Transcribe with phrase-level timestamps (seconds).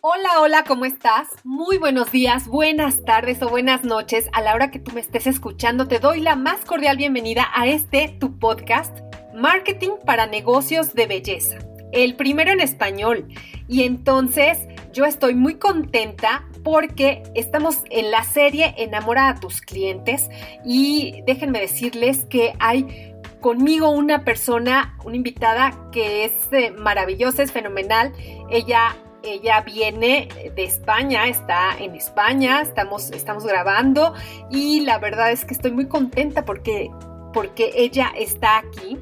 [0.00, 1.26] Hola, hola, ¿cómo estás?
[1.42, 4.26] Muy buenos días, buenas tardes o buenas noches.
[4.32, 7.66] A la hora que tú me estés escuchando, te doy la más cordial bienvenida a
[7.66, 9.00] este tu podcast,
[9.34, 11.58] Marketing para Negocios de Belleza,
[11.90, 13.26] el primero en español.
[13.66, 20.28] Y entonces yo estoy muy contenta porque estamos en la serie Enamora a tus clientes
[20.64, 27.50] y déjenme decirles que hay conmigo una persona, una invitada que es eh, maravillosa, es
[27.50, 28.12] fenomenal.
[28.48, 34.14] Ella ella viene de España, está en España, estamos, estamos grabando
[34.50, 36.90] y la verdad es que estoy muy contenta porque,
[37.32, 38.98] porque ella está aquí.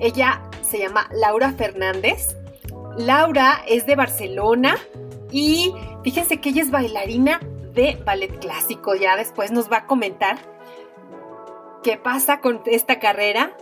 [0.00, 2.36] Ella se llama Laura Fernández.
[2.96, 4.76] Laura es de Barcelona
[5.30, 7.40] y fíjense que ella es bailarina
[7.74, 8.94] de ballet clásico.
[8.94, 10.38] Ya después nos va a comentar
[11.82, 13.56] qué pasa con esta carrera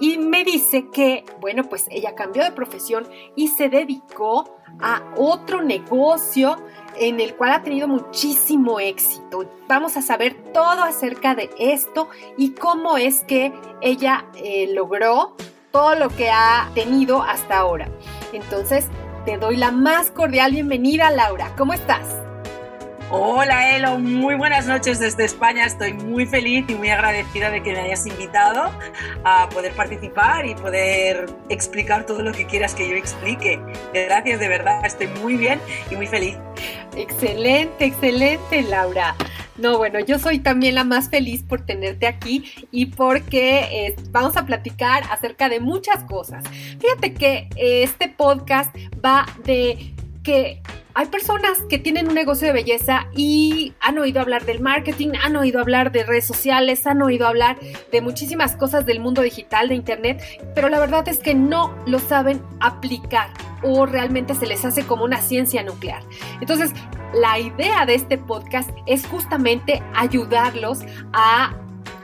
[0.00, 5.62] y me dice que, bueno, pues ella cambió de profesión y se dedicó a otro
[5.62, 6.56] negocio
[6.96, 9.48] en el cual ha tenido muchísimo éxito.
[9.68, 15.36] Vamos a saber todo acerca de esto y cómo es que ella eh, logró
[15.70, 17.88] todo lo que ha tenido hasta ahora.
[18.32, 18.88] Entonces,
[19.24, 21.54] te doy la más cordial bienvenida, Laura.
[21.56, 22.23] ¿Cómo estás?
[23.10, 25.66] Hola Elo, muy buenas noches desde España.
[25.66, 28.70] Estoy muy feliz y muy agradecida de que me hayas invitado
[29.24, 33.60] a poder participar y poder explicar todo lo que quieras que yo explique.
[33.92, 35.60] Gracias, de verdad, estoy muy bien
[35.90, 36.36] y muy feliz.
[36.96, 39.14] Excelente, excelente, Laura.
[39.56, 44.36] No, bueno, yo soy también la más feliz por tenerte aquí y porque eh, vamos
[44.36, 46.42] a platicar acerca de muchas cosas.
[46.80, 49.94] Fíjate que eh, este podcast va de
[50.24, 50.62] que
[50.94, 55.34] hay personas que tienen un negocio de belleza y han oído hablar del marketing, han
[55.34, 57.58] oído hablar de redes sociales, han oído hablar
[57.90, 60.22] de muchísimas cosas del mundo digital, de internet,
[60.54, 63.30] pero la verdad es que no lo saben aplicar
[63.62, 66.02] o realmente se les hace como una ciencia nuclear.
[66.40, 66.72] Entonces,
[67.12, 70.80] la idea de este podcast es justamente ayudarlos
[71.12, 71.56] a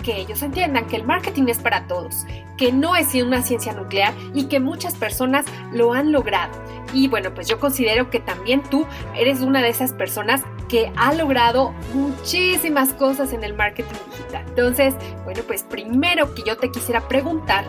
[0.03, 4.15] que ellos entiendan que el marketing es para todos, que no es una ciencia nuclear
[4.35, 6.53] y que muchas personas lo han logrado.
[6.93, 11.13] Y bueno, pues yo considero que también tú eres una de esas personas que ha
[11.15, 14.45] logrado muchísimas cosas en el marketing digital.
[14.49, 14.95] Entonces,
[15.25, 17.65] bueno, pues primero que yo te quisiera preguntar,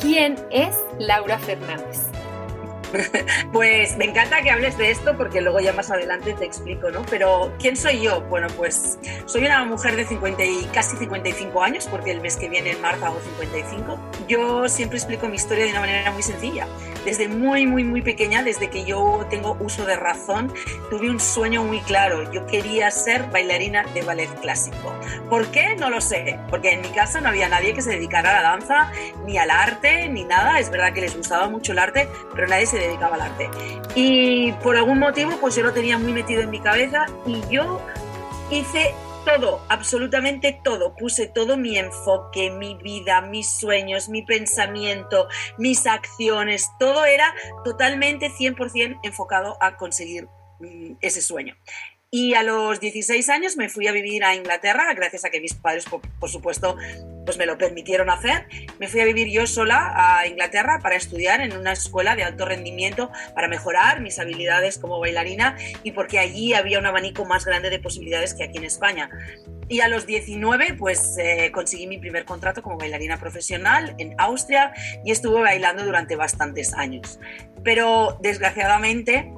[0.00, 2.08] ¿quién es Laura Fernández?
[3.52, 7.02] Pues me encanta que hables de esto porque luego ya más adelante te explico, ¿no?
[7.08, 8.22] Pero ¿quién soy yo?
[8.22, 12.48] Bueno, pues soy una mujer de 50 y casi 55 años porque el mes que
[12.48, 13.98] viene en marzo hago 55.
[14.28, 16.66] Yo siempre explico mi historia de una manera muy sencilla.
[17.04, 20.52] Desde muy, muy, muy pequeña, desde que yo tengo uso de razón,
[20.88, 22.30] tuve un sueño muy claro.
[22.32, 24.94] Yo quería ser bailarina de ballet clásico.
[25.28, 25.76] ¿Por qué?
[25.76, 26.38] No lo sé.
[26.48, 28.92] Porque en mi casa no había nadie que se dedicara a la danza,
[29.26, 30.58] ni al arte, ni nada.
[30.58, 33.50] Es verdad que les gustaba mucho el arte, pero nadie se dedicaba al arte.
[33.94, 37.80] Y por algún motivo, pues yo lo tenía muy metido en mi cabeza y yo
[38.50, 40.94] hice todo, absolutamente todo.
[40.94, 45.28] Puse todo mi enfoque, mi vida, mis sueños, mi pensamiento,
[45.58, 47.34] mis acciones, todo era
[47.64, 50.28] totalmente 100% enfocado a conseguir
[50.60, 51.56] mm, ese sueño.
[52.16, 55.54] Y a los 16 años me fui a vivir a Inglaterra, gracias a que mis
[55.54, 56.76] padres, por, supuesto,
[57.24, 58.46] pues me lo permitieron hacer.
[58.78, 62.44] Me fui a vivir yo sola a Inglaterra para estudiar en una escuela de alto
[62.44, 67.68] rendimiento para mejorar mis habilidades como bailarina y porque allí había un abanico más grande
[67.68, 69.10] de posibilidades que aquí en España.
[69.66, 74.72] Y a los 19, pues eh, conseguí mi primer contrato como bailarina profesional en Austria
[75.04, 77.18] y estuve bailando durante bastantes años.
[77.64, 79.32] Pero desgraciadamente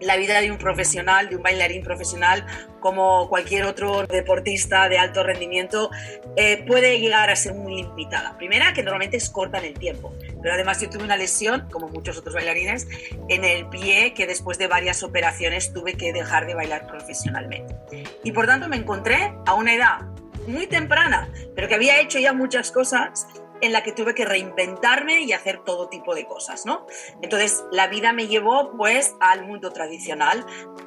[0.00, 2.46] la vida de un profesional, de un bailarín profesional,
[2.80, 5.90] como cualquier otro deportista de alto rendimiento,
[6.36, 8.36] eh, puede llegar a ser muy limitada.
[8.36, 11.88] Primera, que normalmente es corta en el tiempo, pero además yo tuve una lesión, como
[11.88, 12.86] muchos otros bailarines,
[13.28, 17.74] en el pie que después de varias operaciones tuve que dejar de bailar profesionalmente.
[18.22, 20.00] Y por tanto me encontré a una edad
[20.46, 23.26] muy temprana, pero que había hecho ya muchas cosas
[23.60, 26.86] en la que tuve que reinventarme y hacer todo tipo de cosas, ¿no?
[27.22, 30.44] Entonces, la vida me llevó pues al mundo tradicional,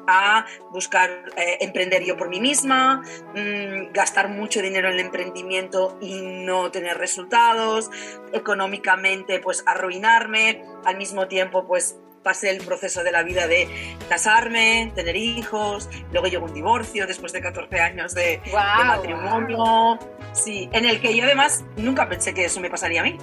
[0.08, 3.04] a buscar eh, emprender yo por mí misma,
[3.36, 7.90] mm, gastar mucho dinero en el emprendimiento y no tener resultados,
[8.34, 13.68] económicamente pues arruinarme, al mismo tiempo pues pasé el proceso de la vida de
[14.10, 18.42] casarme, tener hijos, luego llegó un divorcio después de 14 años de,
[18.86, 19.98] matrimonio,
[20.34, 23.18] sí, en el que yo además nunca pensé que eso me pasaría a mí,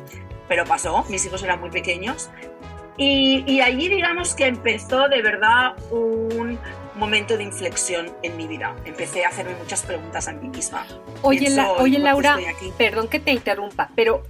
[0.48, 2.30] pero pasó, mis hijos eran muy pequeños
[2.96, 6.58] y, y allí digamos que empezó de verdad un
[6.96, 8.74] momento de inflexión en mi vida.
[8.84, 10.84] Empecé a hacerme muchas preguntas a mí misma.
[11.22, 12.36] Oye, oye Laura,
[12.76, 14.24] perdón que te interrumpa, pero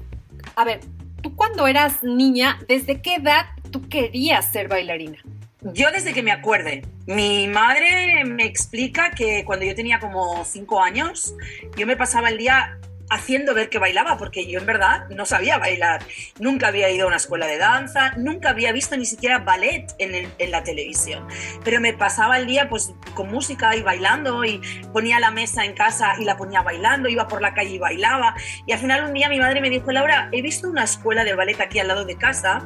[0.54, 0.80] a ver,
[1.22, 5.18] tú cuando eras niña, ¿desde qué edad tú querías ser bailarina?
[5.60, 10.80] Yo desde que me acuerde, mi madre me explica que cuando yo tenía como cinco
[10.80, 11.34] años,
[11.76, 12.78] yo me pasaba el día
[13.10, 16.02] haciendo ver que bailaba, porque yo en verdad no sabía bailar.
[16.38, 20.28] Nunca había ido a una escuela de danza, nunca había visto ni siquiera ballet en,
[20.50, 21.26] la televisión.
[21.64, 24.60] Pero me pasaba el día pues con música y bailando y
[24.92, 28.34] ponía la mesa en casa y la ponía bailando, iba por la calle y bailaba.
[28.66, 31.34] Y al final un día mi madre me dijo, Laura, he visto una escuela de
[31.34, 32.62] ballet aquí al lado de casa,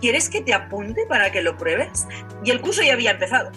[0.00, 2.06] ¿quieres que te apunte para que lo pruebes?
[2.44, 3.50] Y el curso ya había empezado.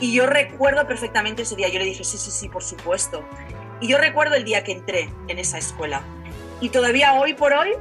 [0.00, 3.26] Y yo recuerdo perfectamente ese día, yo le dije, sí, sí, sí, por supuesto.
[3.80, 6.02] Y yo recuerdo el día que entré en esa escuela.
[6.60, 7.74] Y todavía hoy por hoy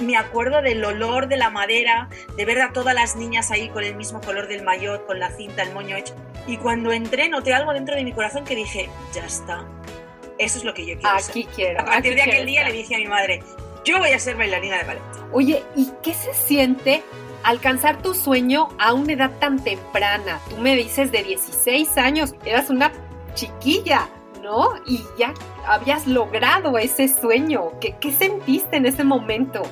[0.00, 3.84] me acuerdo del olor de la madera, de ver a todas las niñas ahí con
[3.84, 6.14] el mismo color del maillot, con la cinta, el moño hecho.
[6.46, 9.64] Y cuando entré noté algo dentro de mi corazón que dije, ya está.
[10.38, 11.16] Eso es lo que yo quiero.
[11.16, 11.80] Aquí quiero.
[11.80, 13.42] A partir de aquel día le dije a mi madre,
[13.84, 15.02] yo voy a ser bailarina de ballet.
[15.32, 17.02] Oye, ¿y qué se siente
[17.44, 20.40] alcanzar tu sueño a una edad tan temprana?
[20.50, 22.92] Tú me dices de 16 años, eras una
[23.34, 24.08] chiquilla.
[24.42, 24.74] ¿No?
[24.84, 25.32] Y ya
[25.66, 27.78] habías logrado ese sueño.
[27.80, 29.62] ¿Qué, qué sentiste en ese momento?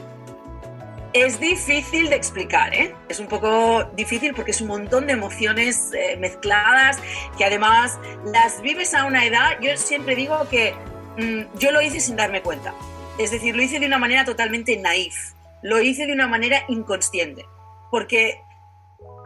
[1.12, 2.94] Es difícil de explicar, ¿eh?
[3.08, 6.99] Es un poco difícil porque es un montón de emociones eh, mezcladas
[7.37, 9.58] que además las vives a una edad.
[9.61, 10.72] Yo siempre digo que
[11.19, 12.72] mm, yo lo hice sin darme cuenta.
[13.19, 15.32] Es decir, lo hice de una manera totalmente naif.
[15.62, 17.44] Lo hice de una manera inconsciente.
[17.90, 18.40] Porque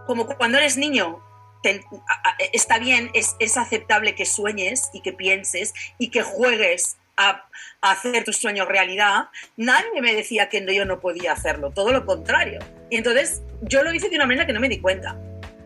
[0.06, 1.20] como cuando eres niño
[2.52, 7.44] está bien, es, es, aceptable que sueñes y que pienses y que juegues a,
[7.80, 12.60] hacer tus sueños realidad, nadie me decía que yo no podía hacerlo, todo lo contrario.
[12.90, 15.16] Y entonces yo lo hice de una manera que no me di cuenta.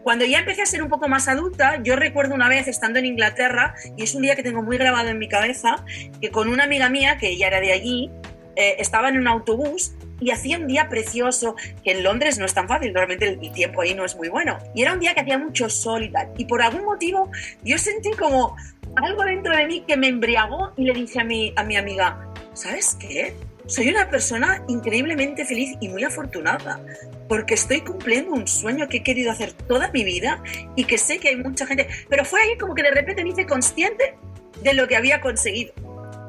[0.02, 3.06] Cuando ya empecé a ser un poco más adulta, yo recuerdo una vez estando en
[3.06, 5.84] Inglaterra, y es un día que tengo muy grabado en mi cabeza,
[6.20, 8.10] que con una amiga mía, que ella era de allí,
[8.58, 12.54] eh, estaba en un autobús y hacía un día precioso, que en Londres no es
[12.54, 14.58] tan fácil, realmente el, tiempo ahí no es muy bueno.
[14.74, 16.32] Y era un día que hacía mucho sol y tal.
[16.36, 17.30] Y por algún motivo
[17.62, 18.56] yo sentí como
[18.96, 22.32] algo dentro de mí que me embriagó y le dije a mi, a mi amiga,
[22.52, 23.32] ¿sabes qué?
[23.66, 26.80] Soy una persona increíblemente feliz y muy afortunada
[27.28, 30.42] porque estoy cumpliendo un sueño que he querido hacer toda mi vida
[30.74, 33.30] y que sé que hay mucha gente, pero fue ahí como que de repente me
[33.30, 34.16] hice consciente
[34.64, 35.72] de lo que había conseguido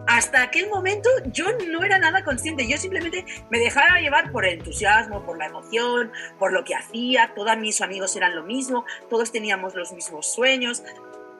[0.09, 4.57] hasta aquel momento yo no era nada consciente, yo simplemente me dejaba llevar por el
[4.57, 9.31] entusiasmo, por la emoción, por lo que hacía, todos mis amigos eran lo mismo, todos
[9.31, 10.81] teníamos los mismos sueños.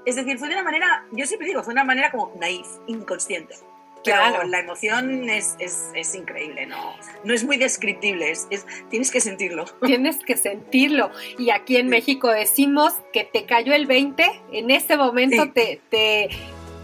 [0.06, 2.68] Es decir, fue de una manera, yo siempre digo, fue de una manera como naif,
[2.86, 3.56] inconsciente.
[4.06, 8.47] Pero la emoción es, es, es, increíble, no, no es muy descriptible, es,
[8.90, 9.66] tienes que sentirlo.
[9.85, 11.11] Tienes que sentirlo.
[11.38, 14.23] Y aquí en México decimos que te cayó el 20,
[14.54, 16.30] en ese momento te, te,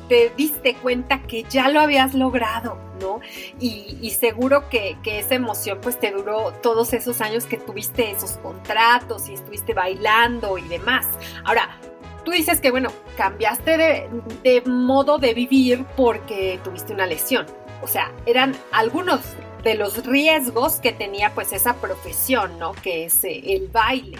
[0.07, 3.19] te diste cuenta que ya lo habías logrado, ¿no?
[3.59, 9.29] Y, seguro que, esa emoción pues te duró todos esos años que tuviste esos contratos
[9.29, 11.07] y estuviste bailando y demás.
[11.43, 11.77] Ahora,
[12.23, 14.09] tú dices que, bueno, cambiaste
[14.43, 17.45] de, modo de vivir porque tuviste una lesión.
[17.81, 19.21] O sea, eran algunos
[19.63, 22.73] de los riesgos que tenía pues esa profesión, ¿no?
[22.73, 24.19] Que es eh, el baile.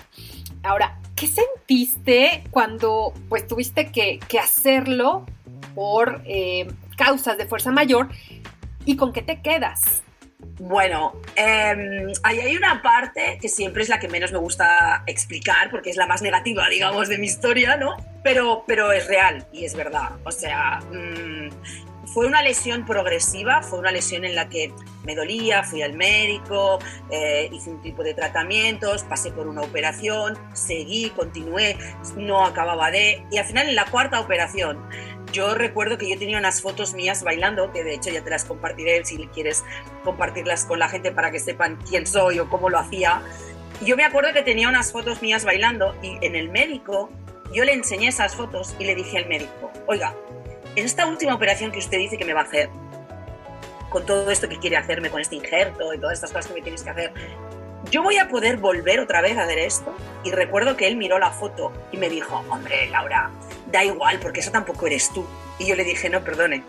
[0.64, 5.26] Ahora, ¿qué sentiste cuando pues tuviste que hacerlo
[5.76, 6.68] por eh,
[6.98, 8.10] causas de fuerza mayor.
[8.86, 10.02] ¿Y con qué te quedas?
[10.60, 15.70] Bueno, eh, ahí hay una parte que siempre es la que menos me gusta explicar,
[15.70, 17.96] porque es la más negativa, digamos, de mi historia, ¿no?
[18.24, 20.12] Pero, pero es real y es verdad.
[20.24, 21.50] O sea, mm,
[22.16, 24.72] fue una lesión progresiva, fue una lesión en la que
[25.04, 26.80] me dolía, fui al médico,
[27.12, 31.78] eh, hice un tipo de tratamientos, pasé por una operación, seguí, continué,
[32.16, 33.22] no acababa de...
[33.32, 34.80] Y al final en la cuarta operación
[35.36, 38.46] yo recuerdo que yo tenía unas fotos mías bailando, que de hecho ya te las
[38.46, 39.66] compartiré si quieres
[40.06, 43.22] compartirlas con la gente para que sepan quién soy o cómo lo hacía.
[43.84, 47.10] Yo me acuerdo que tenía unas fotos mías bailando y en el médico
[47.54, 50.16] yo le enseñé esas fotos y le dije al médico, oiga,
[50.78, 52.70] en esta última operación que usted dice que me va a hacer,
[53.90, 56.62] con todo esto que quiere hacerme, con este injerto y todas estas cosas que me
[56.62, 57.14] tienes que hacer,
[57.92, 59.96] yo voy a poder volver otra vez a hacer esto.
[60.24, 63.32] Y recuerdo que él miró la foto y me dijo, hombre, Laura,
[63.72, 65.26] da igual, porque eso tampoco eres tú.
[65.60, 66.64] Y yo le dije, no, perdone,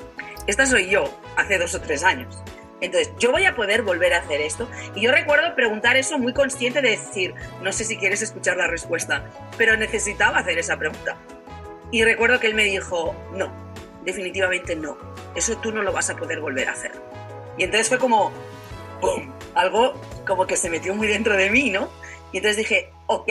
[0.47, 1.05] esta soy yo
[1.37, 2.43] hace dos o tres años.
[2.81, 4.69] Entonces, yo voy a poder volver a hacer esto.
[4.95, 8.67] Y yo recuerdo preguntar eso muy consciente de decir, no sé si quieres escuchar la
[8.67, 9.25] respuesta,
[9.57, 11.17] pero necesitaba hacer esa pregunta.
[11.91, 13.51] Y recuerdo que él me dijo, no,
[14.05, 14.99] definitivamente no,
[15.35, 16.93] eso tú no lo vas a poder volver a hacer.
[17.57, 18.33] Y entonces fue como,
[19.55, 19.95] Algo
[20.27, 21.89] como que se metió muy dentro de mí, ¿no?
[22.33, 23.31] Y entonces dije, ok,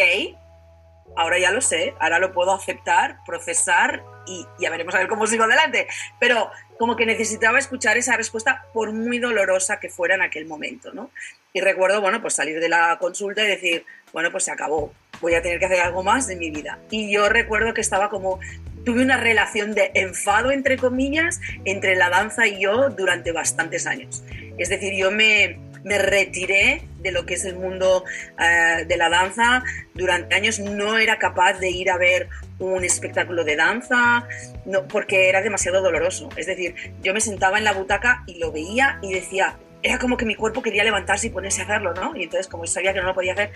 [1.15, 5.27] ahora ya lo sé, ahora lo puedo aceptar, procesar y ya veremos a ver cómo
[5.27, 5.88] sigo adelante.
[6.19, 10.93] Pero como que necesitaba escuchar esa respuesta por muy dolorosa que fuera en aquel momento,
[10.93, 11.12] ¿no?
[11.53, 15.36] Y recuerdo, bueno, pues salir de la consulta y decir, bueno, pues se acabó, voy
[15.36, 16.79] a tener que hacer algo más de mi vida.
[16.89, 18.39] Y yo recuerdo que estaba como,
[18.84, 24.24] tuve una relación de enfado, entre comillas, entre la danza y yo durante bastantes años.
[24.57, 28.03] Es decir, yo me, me retiré de lo que es el mundo
[28.39, 29.63] eh, de la danza.
[29.93, 34.27] Durante años no era capaz de ir a ver un espectáculo de danza
[34.65, 36.29] no, porque era demasiado doloroso.
[36.35, 40.17] Es decir, yo me sentaba en la butaca y lo veía y decía, era como
[40.17, 42.15] que mi cuerpo quería levantarse y ponerse a hacerlo, ¿no?
[42.15, 43.51] Y entonces, como sabía que no lo podía hacer,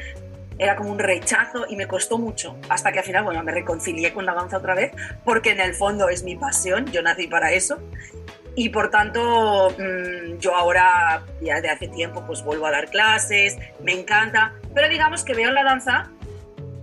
[0.60, 2.58] era como un rechazo y me costó mucho.
[2.70, 4.92] Hasta que al final, bueno, me reconcilié con la danza otra vez,
[5.26, 7.80] porque en el fondo es mi pasión, yo nací para eso
[8.56, 13.58] y por tanto mm, yo ahora ya de hace tiempo pues vuelvo a dar clases,
[13.84, 16.12] me encanta, pero digamos que veo la danza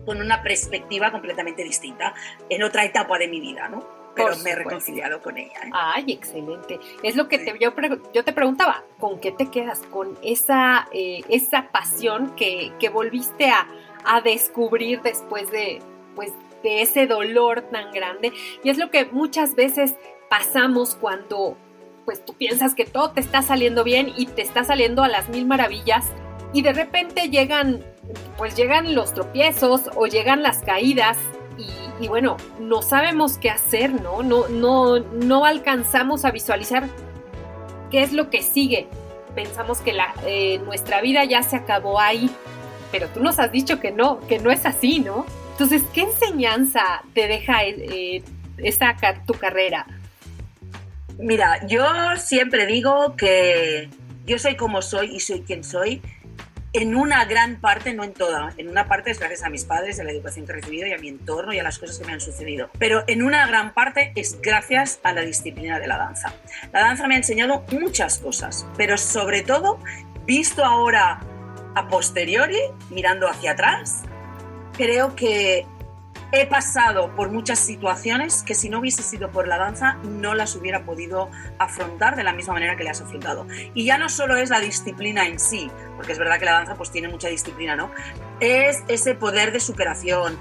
[0.07, 2.15] con una perspectiva completamente distinta,
[2.49, 3.85] en otra etapa de mi vida, ¿no?
[4.15, 5.61] Pero me he reconciliado con ella.
[5.63, 5.71] ¿eh?
[5.75, 6.81] Ay, excelente.
[7.03, 7.75] Es lo que te, yo,
[8.15, 9.81] yo, te preguntaba, ¿con qué te quedas?
[9.81, 13.67] Con esa, eh, esa pasión que, que volviste a,
[14.07, 15.83] a, descubrir después de,
[16.15, 16.33] pues,
[16.63, 18.33] de ese dolor tan grande.
[18.65, 19.97] Y es lo que muchas veces
[20.29, 21.57] pasamos cuando
[22.05, 25.29] pues tú piensas que todo te está saliendo bien y te está saliendo a las
[25.29, 26.07] mil maravillas
[26.53, 27.85] y de repente llegan,
[28.39, 31.19] pues llegan los tropiezos o llegan las caídas
[31.99, 34.23] y, bueno, no sabemos qué hacer, ¿no?
[34.23, 36.87] No, no, no alcanzamos a visualizar
[37.91, 38.89] qué es lo que sigue.
[39.35, 42.31] Pensamos que la, eh, nuestra vida ya se acabó ahí,
[42.93, 45.25] pero tú nos has dicho que no, que no es así, ¿no?
[45.53, 48.23] Entonces, ¿qué enseñanza te deja eh,
[48.59, 48.95] esta,
[49.27, 49.87] tu carrera?
[51.19, 51.85] Mira, yo
[52.17, 53.89] siempre digo que
[54.27, 56.03] yo soy como soy y soy quien soy.
[56.73, 59.99] En una gran parte, no en toda, en una parte es gracias a mis padres,
[59.99, 62.05] a la educación que he recibido y a mi entorno y a las cosas que
[62.05, 62.69] me han sucedido.
[62.79, 66.35] Pero en una gran parte es gracias a la disciplina de la danza.
[66.75, 69.79] La danza me ha enseñado muchas cosas, pero sobre todo,
[70.27, 71.21] visto ahora
[71.75, 74.03] a posteriori, mirando hacia atrás,
[74.77, 75.65] creo que
[76.33, 80.57] he pasado por muchas situaciones que si no hubiese sido por la danza no las
[80.57, 83.47] hubiera podido afrontar de la misma manera que las he afrontado.
[83.75, 86.75] Y ya no solo es la disciplina en sí, porque es verdad que la danza
[86.75, 87.91] pues tiene mucha disciplina, ¿no?
[88.41, 90.39] Es ese poder de superación,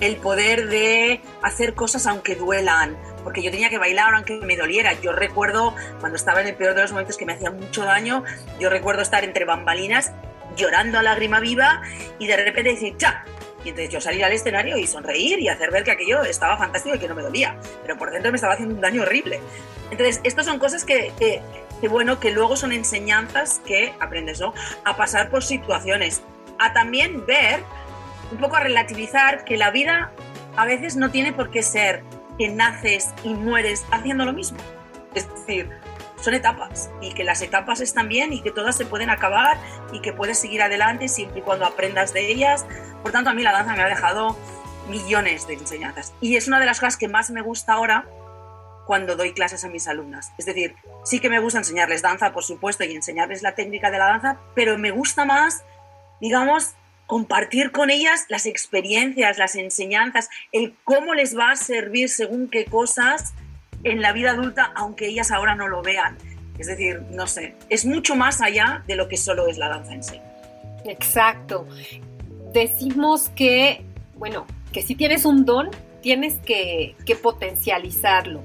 [0.00, 4.94] el poder de hacer cosas aunque duelan, porque yo tenía que bailar aunque me doliera.
[4.94, 8.24] Yo recuerdo cuando estaba en el peor de los momentos que me hacía mucho daño,
[8.58, 10.12] yo recuerdo estar entre bambalinas
[10.56, 11.82] llorando a lágrima viva
[12.18, 13.24] y de repente decir, ¡cha!
[13.64, 16.94] Y entonces yo salir al escenario y sonreír y hacer ver que aquello estaba fantástico
[16.94, 19.40] y que no me dolía, pero por dentro me estaba haciendo un daño horrible.
[19.90, 24.54] Entonces, estas son cosas que, que, bueno, que luego son enseñanzas que aprendes, ¿no?
[24.84, 26.22] A pasar por situaciones,
[26.58, 27.62] a también ver,
[28.30, 30.12] un poco a relativizar que la vida
[30.56, 32.02] a veces no tiene por qué ser
[32.38, 34.58] que naces y mueres haciendo lo mismo.
[35.14, 35.70] Es decir,
[36.20, 39.58] son etapas y que las etapas están bien y que todas se pueden acabar
[39.92, 42.66] y que puedes seguir adelante siempre y cuando aprendas de ellas.
[43.02, 44.36] Por tanto, a mí la danza me ha dejado
[44.88, 48.06] millones de enseñanzas y es una de las cosas que más me gusta ahora
[48.86, 50.32] cuando doy clases a mis alumnas.
[50.38, 53.98] Es decir, sí que me gusta enseñarles danza, por supuesto, y enseñarles la técnica de
[53.98, 55.62] la danza, pero me gusta más,
[56.22, 56.72] digamos,
[57.06, 62.64] compartir con ellas las experiencias, las enseñanzas, el cómo les va a servir según qué
[62.64, 63.34] cosas
[63.84, 66.16] en la vida adulta, aunque ellas ahora no lo vean.
[66.58, 69.94] Es decir, no sé, es mucho más allá de lo que solo es la danza
[69.94, 70.20] en sí.
[70.84, 71.66] Exacto.
[72.52, 73.84] Decimos que,
[74.16, 75.70] bueno, que si tienes un don,
[76.02, 78.42] tienes que, que potencializarlo.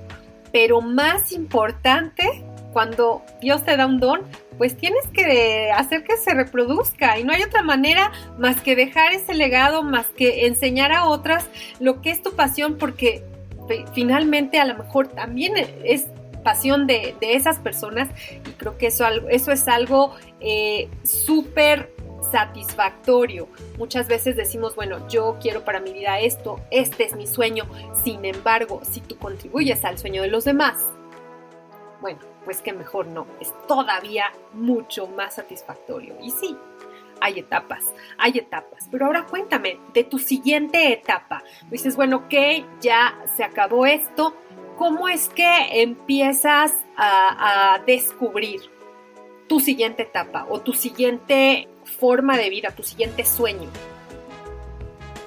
[0.51, 4.21] Pero más importante, cuando Dios te da un don,
[4.57, 9.13] pues tienes que hacer que se reproduzca y no hay otra manera más que dejar
[9.13, 11.47] ese legado, más que enseñar a otras
[11.79, 13.23] lo que es tu pasión, porque
[13.93, 15.53] finalmente a lo mejor también
[15.83, 16.07] es
[16.43, 21.91] pasión de, esas personas y creo que eso, eso es algo eh, súper
[22.31, 23.47] satisfactorio.
[23.77, 27.65] Muchas veces decimos, bueno, yo quiero para mi vida esto, este es mi sueño.
[28.03, 30.77] Sin embargo, si tú contribuyes al sueño de los demás,
[32.01, 36.15] bueno, pues que mejor no, es todavía mucho más satisfactorio.
[36.21, 36.57] Y sí,
[37.23, 37.85] hay etapas,
[38.17, 38.87] hay etapas.
[38.91, 41.41] Pero ahora cuéntame de tu siguiente etapa.
[41.71, 42.33] Dices, bueno, ok,
[42.81, 44.35] ya se acabó esto.
[44.77, 48.61] ¿Cómo es que empiezas a, a descubrir
[49.47, 53.69] tu siguiente etapa o tu siguiente forma de vida, tu siguiente sueño?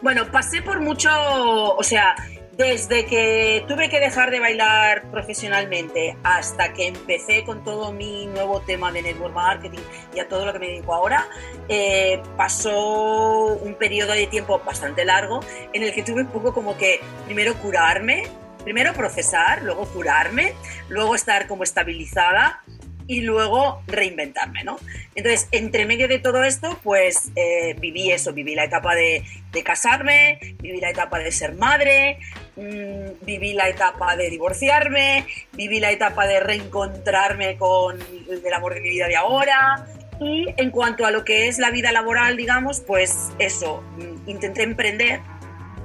[0.02, 2.14] Bueno, pasé por mucho, o sea,
[2.56, 8.60] desde que tuve que dejar de bailar profesionalmente hasta que empecé con todo mi nuevo
[8.60, 9.80] tema de network marketing
[10.14, 11.28] y a todo lo que me dedico ahora,
[11.68, 15.40] eh, pasó un periodo de tiempo bastante largo
[15.72, 18.22] en el que tuve un poco como que primero curarme,
[18.64, 20.54] primero procesar, luego curarme,
[20.88, 22.62] luego estar como estabilizada
[23.06, 24.76] y luego reinventarme, ¿no?
[25.14, 29.24] Entonces, entre medio de todo esto, pues eh, viví eso, viví la etapa de,
[29.64, 32.18] casarme, viví la etapa de ser madre,
[32.56, 37.98] mm, viví la etapa de divorciarme, viví la etapa de reencontrarme con
[38.28, 39.86] el amor de mi vida de ahora.
[40.20, 44.62] Y en cuanto a lo que es la vida laboral, digamos, pues eso, mm, intenté
[44.62, 45.20] emprender,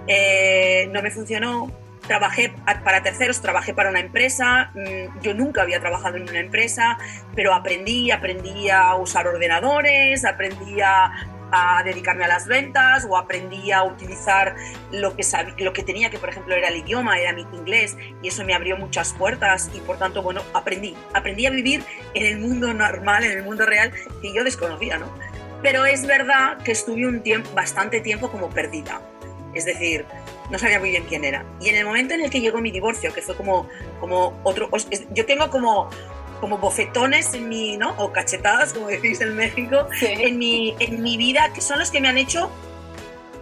[0.07, 1.71] eh, no me funcionó,
[2.07, 2.53] trabajé
[2.83, 6.97] para terceros, trabajé para una empresa, mm, yo nunca había trabajado en una empresa,
[7.35, 11.11] pero aprendí, aprendí a usar ordenadores, aprendí a,
[11.83, 14.55] dedicarme a las ventas o aprendí a utilizar
[14.93, 15.23] lo que,
[15.57, 18.53] lo que tenía, que por ejemplo era el idioma, era mi inglés, y eso me
[18.53, 23.25] abrió muchas puertas y por tanto, bueno, aprendí, aprendí a vivir en el mundo normal,
[23.25, 23.91] en el mundo real
[24.21, 25.13] que yo desconocía, ¿no?
[25.61, 29.01] Pero es verdad que estuve un tiempo, bastante tiempo como perdida.
[29.53, 30.05] Es decir,
[30.49, 31.45] no sabía muy bien quién era.
[31.59, 33.67] Y en el momento en el que llegó mi divorcio, que fue como,
[33.99, 34.69] como otro,
[35.11, 35.89] yo tengo como,
[36.39, 37.93] como bofetones en mi, ¿no?
[37.97, 42.01] O cachetadas, como decís en México, en, mi, en mi vida, que son los que
[42.01, 42.49] me han hecho,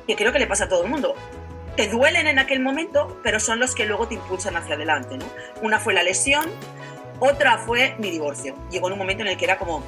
[0.07, 1.15] que creo que le pasa a todo el mundo.
[1.75, 5.25] Te duelen en aquel momento, pero son los que luego te impulsan hacia adelante, ¿no?
[5.61, 6.45] Una fue la lesión,
[7.19, 8.55] otra fue mi divorcio.
[8.69, 9.83] Llegó en un momento en el que era como,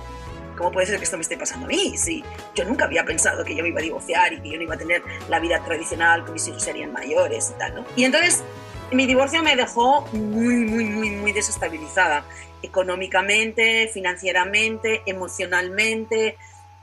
[0.58, 1.98] ¿cómo puede ser que esto me esté pasando a mí?
[1.98, 2.24] Sí,
[2.56, 4.76] yo nunca había pensado que yo me iba a divorciar y que yo no iba
[4.76, 7.86] a tener la vida tradicional, que mis hijos serían mayores y tal, ¿no?
[7.96, 8.44] Y entonces
[8.92, 12.26] mi divorcio me dejó muy, muy, muy, muy desestabilizada,
[12.62, 16.38] económicamente, financieramente, emocionalmente.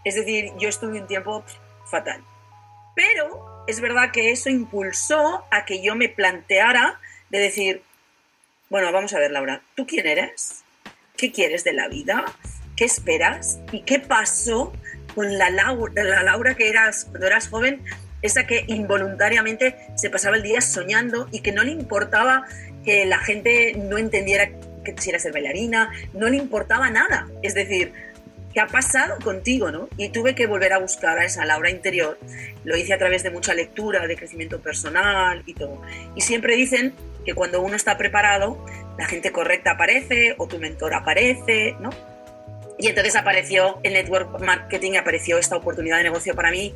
[0.04, 1.44] Es decir, yo estuve un tiempo
[1.86, 2.22] fatal.
[2.94, 7.82] Pero es verdad que eso impulsó a que yo me planteara de decir,
[8.70, 10.64] bueno, vamos a ver, Laura, ¿tú quién eres?
[11.16, 12.24] ¿Qué quieres de la vida?
[12.78, 13.58] ¿Qué esperas?
[13.72, 14.72] ¿Y qué pasó
[15.16, 17.82] con la Laura, la Laura que eras cuando eras joven?
[18.22, 22.46] Esa que involuntariamente se pasaba el día soñando y que no le importaba
[22.84, 24.50] que la gente no entendiera
[24.84, 27.26] que quisiera ser bailarina, no le importaba nada.
[27.42, 27.92] Es decir,
[28.54, 29.72] ¿qué ha pasado contigo?
[29.72, 29.88] ¿no?
[29.96, 32.16] Y tuve que volver a buscar a esa Laura interior.
[32.62, 35.82] Lo hice a través de mucha lectura, de crecimiento personal y todo.
[36.14, 38.64] Y siempre dicen que cuando uno está preparado,
[38.96, 41.90] la gente correcta aparece o tu mentor aparece, ¿no?
[42.78, 46.74] Y entonces apareció el network marketing, apareció esta oportunidad de negocio para mí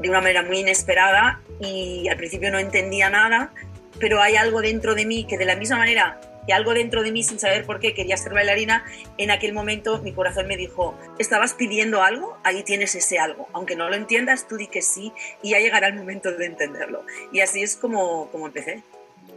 [0.00, 3.52] de una manera muy inesperada y al principio no entendía nada,
[4.00, 7.12] pero hay algo dentro de mí que de la misma manera que algo dentro de
[7.12, 8.84] mí sin saber por qué quería ser bailarina,
[9.18, 13.76] en aquel momento mi corazón me dijo, estabas pidiendo algo, ahí tienes ese algo, aunque
[13.76, 17.04] no lo entiendas, tú di que sí y ya llegará el momento de entenderlo.
[17.32, 18.82] Y así es como, como empecé.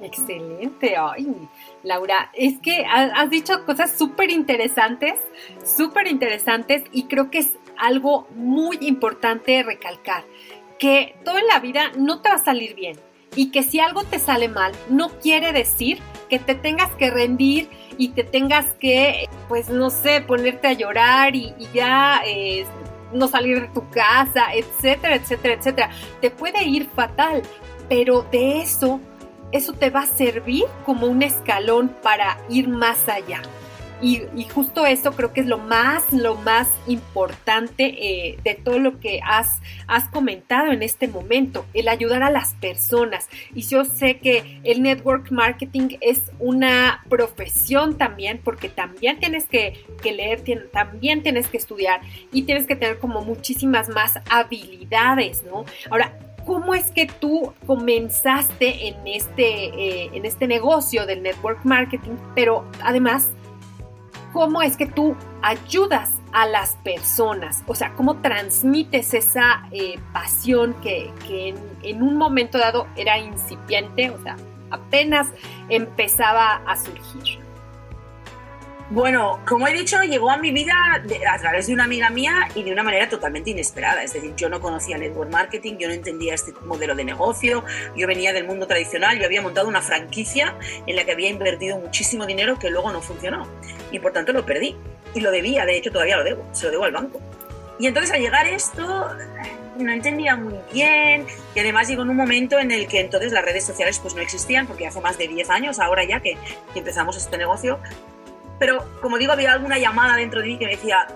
[0.01, 1.27] Excelente, ay,
[1.83, 5.15] Laura, es que has dicho cosas súper interesantes,
[5.63, 10.23] súper interesantes y creo que es algo muy importante recalcar,
[10.77, 12.97] que todo en la vida no te va a salir bien
[13.35, 17.69] y que si algo te sale mal, no quiere decir que te tengas que rendir
[17.97, 22.65] y te tengas que, pues no sé, ponerte a llorar y, ya eh,
[23.13, 25.89] no salir de tu casa, etcétera, etcétera, etcétera.
[26.21, 27.41] Te puede ir fatal,
[27.89, 28.99] pero de eso
[29.51, 33.41] eso te va a servir como un escalón para ir más allá.
[33.99, 38.99] Y, justo eso creo que es lo más, lo más importante eh, de todo lo
[38.99, 43.27] que has, has comentado en este momento, el ayudar a las personas.
[43.55, 49.83] Y yo sé que el network marketing es una profesión también, porque también tienes que,
[50.03, 55.65] que leer, también tienes que estudiar y tienes que tener como muchísimas más habilidades, ¿no?
[55.89, 56.13] Ahora,
[56.47, 62.15] ¿cómo es que tú comenzaste en este, eh, en este negocio del network marketing?
[62.33, 63.29] Pero además,
[64.31, 67.63] ¿cómo es que tú ayudas a las personas?
[67.67, 71.11] O sea, ¿cómo transmites esa eh, pasión que,
[71.83, 74.09] en, un momento dado era incipiente?
[74.09, 74.37] O sea,
[74.71, 75.27] apenas
[75.67, 77.39] empezaba a surgir.
[78.89, 80.73] Bueno, como he dicho, llegó a mi vida
[81.29, 84.01] a través de una amiga mía y de una manera totalmente inesperada.
[84.01, 87.65] Es decir, yo no conocía network marketing, yo no entendía este modelo de negocio,
[87.97, 91.77] yo venía del mundo tradicional, yo había montado una franquicia en la que había invertido
[91.77, 93.45] muchísimo dinero que luego no funcionó
[93.91, 94.77] y por tanto lo perdí.
[95.13, 97.19] Y lo debía, de hecho todavía lo debo, se lo debo al banco.
[97.79, 99.09] Y entonces al llegar esto
[99.77, 103.43] no entendía muy bien y además llegó en un momento en el que entonces las
[103.43, 106.37] redes sociales pues no existían porque hace más de 10 años ahora ya que,
[106.73, 107.79] que empezamos este negocio
[108.59, 111.07] pero como digo, había alguna llamada dentro de mí que me decía,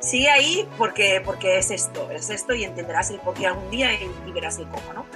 [0.00, 4.32] sigue ahí porque, porque es esto, es esto y entenderás el porqué algún día y,
[4.32, 5.06] verás el cómo, ¿no?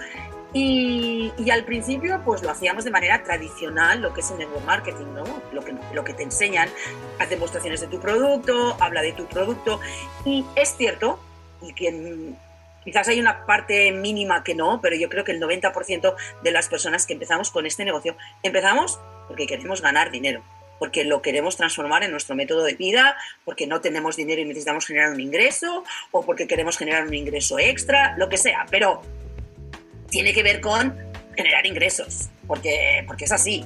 [0.52, 5.06] Y, al principio pues lo hacíamos de manera tradicional, lo que es el network marketing,
[5.14, 5.24] ¿no?
[5.52, 6.68] Lo que, lo que te enseñan,
[7.18, 9.80] haz demostraciones de tu producto, habla de tu producto.
[10.24, 11.20] Y es cierto,
[11.62, 12.34] y que
[12.84, 16.68] quizás hay una parte mínima que no, pero yo creo que el 90% de las
[16.68, 20.42] personas que empezamos con este negocio, empezamos porque queremos ganar dinero
[20.80, 23.14] porque lo queremos transformar en nuestro método de vida,
[23.44, 27.58] porque no tenemos dinero y necesitamos generar un ingreso, o porque queremos generar un ingreso
[27.58, 29.02] extra, lo que sea, pero
[30.08, 30.96] tiene que ver con
[31.36, 33.64] generar ingresos, porque, porque es así.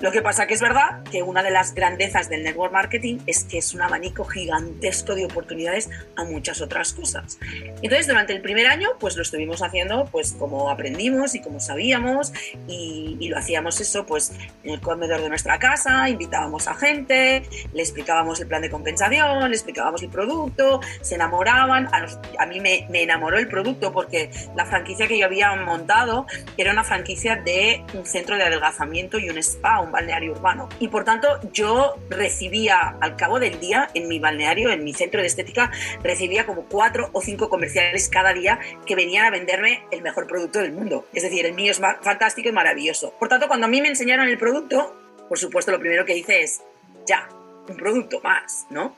[0.00, 3.42] Lo que pasa que es verdad que una de las grandezas del network marketing es
[3.42, 7.38] que es un abanico gigantesco de oportunidades a muchas otras cosas.
[7.82, 12.32] Entonces, durante el primer año, pues lo estuvimos haciendo pues como aprendimos y como sabíamos
[12.68, 14.32] y, lo hacíamos eso pues
[14.64, 17.42] en el comedor de nuestra casa, invitábamos a gente,
[17.74, 22.06] le explicábamos el plan de compensación, le explicábamos el producto, se enamoraban, a,
[22.38, 26.72] a mí me, me enamoró el producto porque la franquicia que yo había montado era
[26.72, 30.68] una franquicia de un centro de adelgazamiento y un spa, balneario urbano.
[30.78, 35.20] Y por tanto yo recibía al cabo del día en mi balneario, en mi centro
[35.20, 35.70] de estética,
[36.02, 40.60] recibía como cuatro o cinco comerciales cada día que venían a venderme el mejor producto
[40.60, 41.06] del mundo.
[41.12, 43.12] Es decir, el mío es fantástico y maravilloso.
[43.18, 44.96] Por tanto, cuando a mí me enseñaron el producto,
[45.28, 46.62] por supuesto lo primero que hice es,
[47.06, 47.28] ya,
[47.68, 48.96] un producto más, ¿no?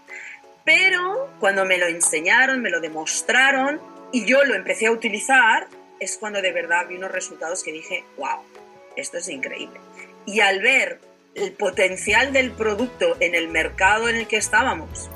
[0.65, 3.81] Pero cuando me lo enseñaron, me lo demostraron
[4.13, 8.05] y yo lo empecé a utilizar, es cuando de verdad vi unos resultados que dije,
[8.17, 8.41] wow,
[8.97, 9.81] esto es increíble.
[10.31, 11.01] Y al ver
[11.35, 15.11] el potencial del producto en el mercado en el que estábamos,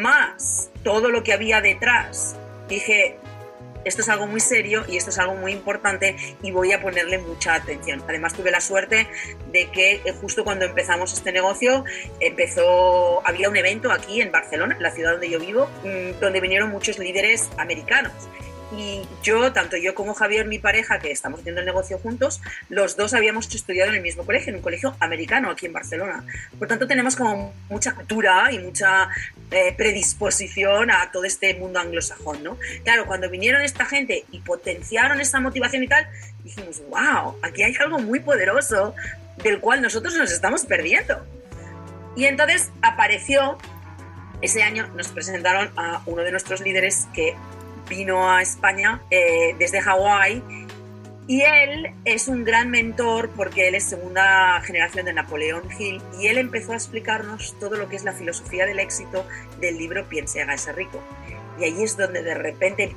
[0.00, 3.18] más todo lo que había detrás, dije,
[3.84, 7.18] esto es algo muy serio y esto es algo muy importante y voy a ponerle
[7.18, 8.02] mucha atención.
[8.08, 9.06] Además tuve la suerte
[9.52, 11.84] de que eh, justo cuando empezamos este negocio
[12.18, 16.70] empezó había un evento aquí en Barcelona, la ciudad donde yo vivo, mm, donde vinieron
[16.70, 18.12] muchos líderes americanos
[18.72, 22.96] y yo, tanto yo como Javier, mi pareja, que estamos haciendo el negocio juntos, los
[22.96, 26.24] dos habíamos estudiado en el mismo colegio, en un colegio americano aquí en Barcelona.
[26.58, 29.08] Por tanto, tenemos como mucha cultura y mucha
[29.52, 32.58] eh, predisposición a todo este mundo anglosajón, ¿no?
[32.82, 36.08] Claro, cuando vinieron esta gente y potenciaron esta motivación y tal,
[36.42, 38.94] dijimos, wow, aquí hay algo muy poderoso
[39.42, 41.24] del cual nosotros nos estamos perdiendo.
[42.16, 43.58] Y entonces apareció,
[44.42, 47.36] ese año nos presentaron a uno de nuestros líderes que
[47.88, 50.42] vino a España eh, desde Hawái
[51.28, 56.28] y él es un gran mentor porque él es segunda generación de Napoleón Hill y
[56.28, 59.26] él empezó a explicarnos todo lo que es la filosofía del éxito
[59.60, 61.02] del libro Piense hágase rico.
[61.58, 62.94] Y ahí es donde de repente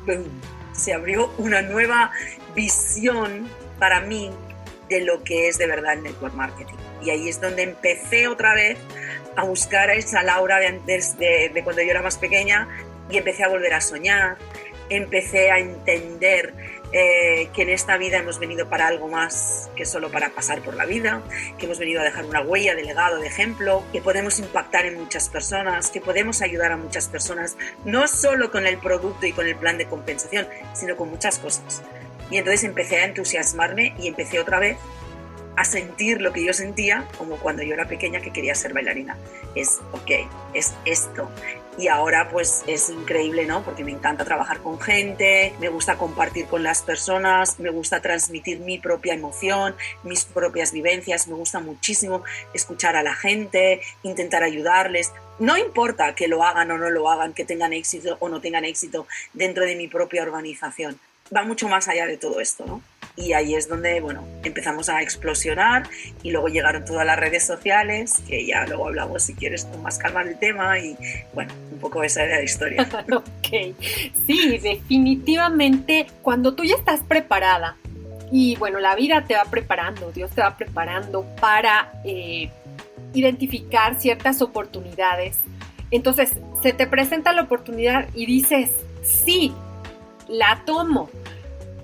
[0.73, 2.11] se abrió una nueva
[2.55, 3.49] visión
[3.79, 4.31] para mí
[4.89, 6.75] de lo que es de verdad el network marketing.
[7.01, 8.77] Y ahí es donde empecé otra vez
[9.37, 12.67] a buscar a esa Laura de antes de, de cuando yo era más pequeña
[13.09, 14.37] y empecé a volver a soñar,
[14.89, 16.53] empecé a entender
[16.91, 20.75] eh, que en esta vida hemos venido para algo más que solo para pasar por
[20.75, 21.21] la vida,
[21.57, 24.99] que hemos venido a dejar una huella de legado, de ejemplo, que podemos impactar en
[24.99, 29.45] muchas personas, que podemos ayudar a muchas personas, no solo con el producto y con
[29.45, 31.83] el plan de compensación, sino con muchas cosas.
[32.31, 34.77] Y entonces empecé a entusiasmarme y empecé otra vez
[35.55, 39.17] a sentir lo que yo sentía como cuando yo era pequeña que quería ser bailarina.
[39.55, 40.11] Es, ok,
[40.53, 41.29] es esto,
[41.79, 43.63] y ahora pues es increíble, ¿no?
[43.63, 48.59] Porque me encanta trabajar con gente, me gusta compartir con las personas, me gusta transmitir
[48.59, 55.13] mi propia emoción, mis propias vivencias, me gusta muchísimo escuchar a la gente, intentar ayudarles.
[55.39, 58.65] No importa que lo hagan o no lo hagan, que tengan éxito o no tengan
[58.65, 60.99] éxito dentro de mi propia organización.
[61.33, 62.81] Va mucho más allá de todo esto, ¿no?
[63.19, 65.83] Y ahí es donde, bueno, empezamos a explosionar
[66.23, 69.97] y luego llegaron todas las redes sociales, que ya luego hablamos si quieres con más
[69.97, 70.95] calma del tema y
[71.33, 72.87] bueno, un poco esa era la historia.
[73.11, 73.75] ok,
[74.25, 77.75] sí, definitivamente cuando tú ya estás preparada
[78.31, 82.49] y bueno, la vida te va preparando, Dios te va preparando para eh,
[83.13, 85.37] identificar ciertas oportunidades.
[85.91, 88.69] Entonces, se te presenta la oportunidad y dices,
[89.03, 89.51] sí,
[90.27, 91.09] la tomo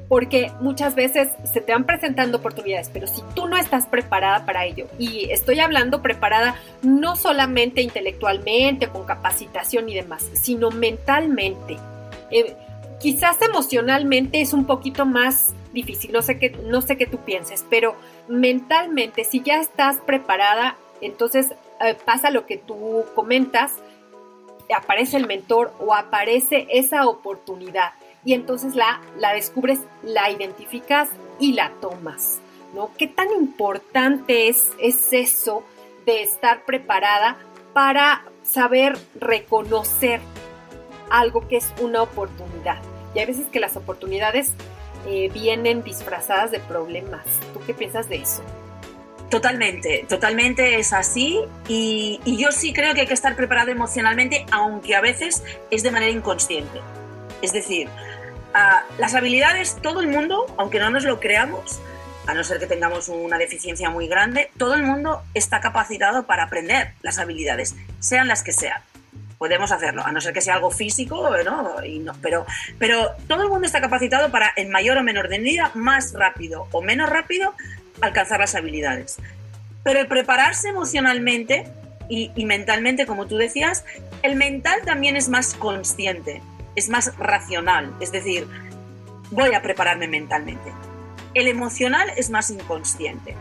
[0.07, 4.65] porque muchas veces se te van presentando oportunidades, pero si tú no estás preparada para
[4.65, 11.77] ello, y estoy hablando preparada no solamente intelectualmente, con capacitación y demás, sino mentalmente.
[12.29, 12.55] Eh,
[12.99, 17.65] quizás emocionalmente es un poquito más difícil, no sé qué, no sé qué tú pienses,
[17.69, 17.95] pero
[18.27, 23.73] mentalmente, si ya estás preparada, entonces eh, pasa lo que tú comentas,
[24.75, 27.91] aparece el mentor o aparece esa oportunidad
[28.25, 31.09] y entonces la, la descubres, la identificas
[31.39, 32.41] y la tomas,
[32.73, 32.91] ¿no?
[32.97, 35.63] ¿Qué tan importante es, es eso
[36.05, 37.37] de estar preparada
[37.73, 40.19] para saber reconocer
[41.11, 42.81] algo que es una oportunidad?
[43.13, 44.53] Y hay veces que las oportunidades
[45.07, 47.23] eh, vienen disfrazadas de problemas.
[47.53, 48.43] ¿Tú qué piensas de eso?
[49.29, 54.45] Totalmente, totalmente es así y, y, yo sí creo que hay que estar preparado emocionalmente,
[54.51, 56.79] aunque a veces es de manera inconsciente.
[57.41, 57.89] Es decir,
[58.97, 61.79] las habilidades, todo el mundo, aunque no nos lo creamos,
[62.27, 66.43] a no ser que tengamos una deficiencia muy grande, todo el mundo está capacitado para
[66.43, 68.81] aprender las habilidades, sean las que sean.
[69.37, 71.81] Podemos hacerlo, a no ser que sea algo físico, ¿no?
[71.81, 72.45] No pero,
[72.79, 76.81] pero todo el mundo está capacitado para, en mayor o menor medida, más rápido o
[76.81, 77.53] menos rápido,
[78.01, 79.17] alcanzar las habilidades.
[79.83, 81.67] Pero el prepararse emocionalmente
[82.07, 83.83] y mentalmente, como tú decías,
[84.23, 86.41] el mental también es más consciente
[86.75, 88.47] es más racional, es decir,
[89.31, 90.71] voy a prepararme mentalmente.
[91.33, 93.35] El emocional es más inconsciente,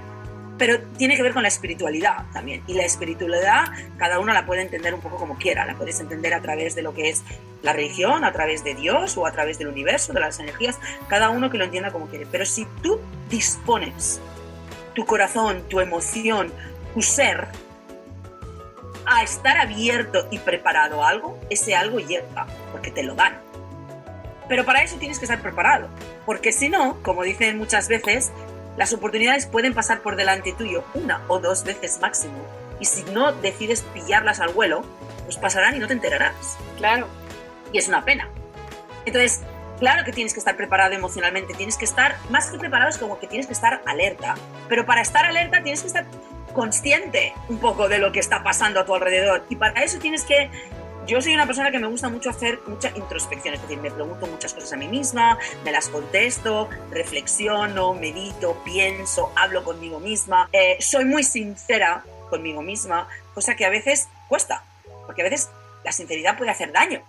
[0.59, 2.62] pero tiene que ver con la espiritualidad también.
[2.66, 3.66] Y la espiritualidad
[3.97, 6.83] cada uno la puede entender un poco como quiera, la puedes entender a través de
[6.83, 7.23] lo que es
[7.62, 11.31] la religión, a través de Dios o a través del universo, de las energías, cada
[11.31, 12.27] uno que lo entienda como quiere.
[12.31, 14.20] Pero si tú dispones
[14.94, 16.53] tu corazón, tu emoción,
[16.94, 17.49] tu ser
[19.07, 23.38] a estar abierto y preparado a algo, ese algo llega, porque te lo dan.
[24.49, 25.88] Pero para eso tienes que estar preparado,
[26.27, 28.33] porque si no, como dicen muchas veces,
[28.77, 32.35] las oportunidades pueden pasar por delante tuyo una o dos veces máximo.
[32.81, 34.85] Y si no decides pillarlas al vuelo,
[35.25, 36.59] pues pasarán y no te enterarás.
[36.77, 37.07] Claro.
[37.73, 38.29] Y es una pena.
[39.07, 39.43] Entonces,
[39.79, 43.19] claro que tienes que estar preparado emocionalmente, tienes que estar, más que preparado, es como
[43.19, 44.35] que tienes que estar alerta.
[44.69, 46.05] Pero para estar alerta tienes que estar
[46.55, 49.45] consciente un poco de lo que está pasando a tu alrededor.
[49.51, 50.51] Y para eso tienes que...
[51.07, 54.27] Yo soy una persona que me gusta mucho hacer mucha introspección, es decir, me pregunto
[54.27, 60.49] muchas cosas a mí misma, me las contesto, reflexiono, medito, pienso, hablo conmigo misma.
[60.51, 64.64] Eh, soy muy sincera conmigo misma, cosa que a veces cuesta,
[65.05, 65.51] porque a veces
[65.85, 67.03] la sinceridad puede hacer daño.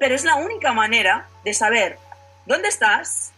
[0.00, 1.98] Pero es la única manera de saber
[2.46, 3.32] dónde estás,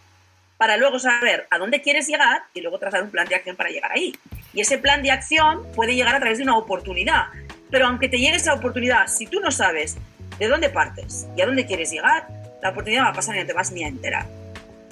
[0.56, 3.68] para luego saber a dónde quieres llegar y luego trazar un plan de acción para
[3.68, 4.14] llegar ahí.
[4.52, 7.26] Y ese plan de acción puede llegar a través de una oportunidad.
[7.70, 9.96] Pero aunque te llegue esa oportunidad, si tú no sabes
[10.38, 12.28] de dónde partes y a dónde quieres llegar,
[12.62, 14.26] la oportunidad va a pasar y no te vas ni a enterar.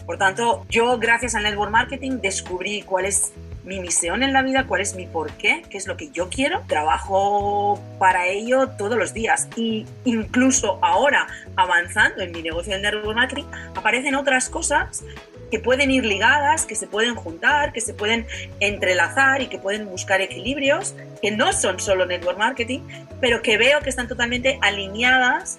[0.07, 3.33] Por tanto, yo gracias al network marketing descubrí cuál es
[3.65, 6.63] mi misión en la vida, cuál es mi porqué, qué es lo que yo quiero.
[6.67, 13.15] Trabajo para ello todos los días y incluso ahora avanzando en mi negocio del network
[13.15, 13.45] marketing
[13.75, 15.05] aparecen otras cosas
[15.51, 18.27] que pueden ir ligadas, que se pueden juntar, que se pueden
[18.61, 22.81] entrelazar y que pueden buscar equilibrios, que no son solo network marketing,
[23.21, 25.59] pero que veo que están totalmente alineadas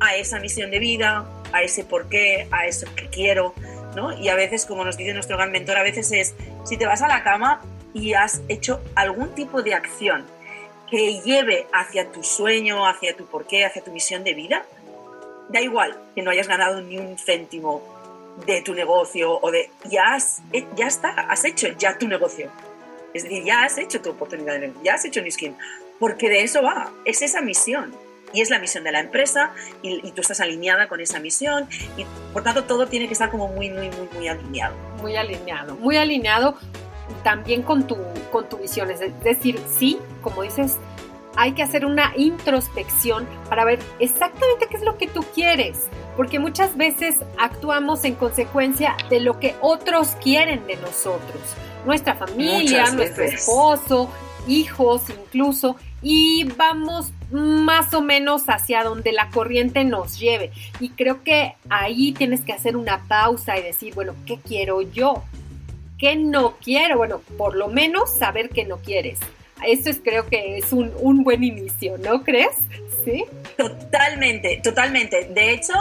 [0.00, 3.54] a esa misión de vida, a ese porqué, a eso que quiero,
[3.96, 4.16] ¿no?
[4.18, 7.02] Y a veces, como nos dice nuestro gran mentor, a veces es, si te vas
[7.02, 7.62] a la cama
[7.94, 10.26] y has hecho algún tipo de acción
[10.90, 14.64] que lleve hacia tu sueño, hacia tu porqué, hacia tu misión de vida,
[15.48, 17.97] da igual que no hayas ganado ni un céntimo
[18.46, 22.50] de tu negocio o de ya has, eh, ya está, has hecho ya tu negocio.
[23.14, 25.54] Es decir, ya has hecho tu oportunidad de negocio, ya has hecho New
[25.98, 27.94] porque de eso va, es esa misión.
[28.32, 32.04] Y es la misión de la empresa y, tú estás alineada con esa misión y
[32.34, 34.76] por tanto todo tiene que estar como muy, muy, muy, muy alineado.
[35.00, 36.54] Muy alineado, muy alineado
[37.24, 37.96] también con tu,
[38.30, 38.90] con tu visión.
[38.90, 40.76] Es decir, sí, como dices,
[41.38, 45.86] hay que hacer una introspección para ver exactamente qué es lo que tú quieres
[46.18, 51.40] porque muchas veces actuamos en consecuencia de lo que otros quieren de nosotros,
[51.86, 54.10] nuestra familia, nuestro esposo,
[54.48, 60.50] hijos incluso, y vamos más o menos hacia donde la corriente nos lleve.
[60.80, 65.22] Y creo que ahí tienes que hacer una pausa y decir, bueno, ¿qué quiero yo?
[65.98, 66.96] ¿Qué no quiero?
[66.96, 69.20] Bueno, por lo menos saber qué no quieres.
[69.66, 72.56] Eso es, creo que es un, un buen inicio, ¿no crees?
[73.04, 73.24] ¿Sí?
[73.56, 75.28] Totalmente, totalmente.
[75.34, 75.74] De hecho,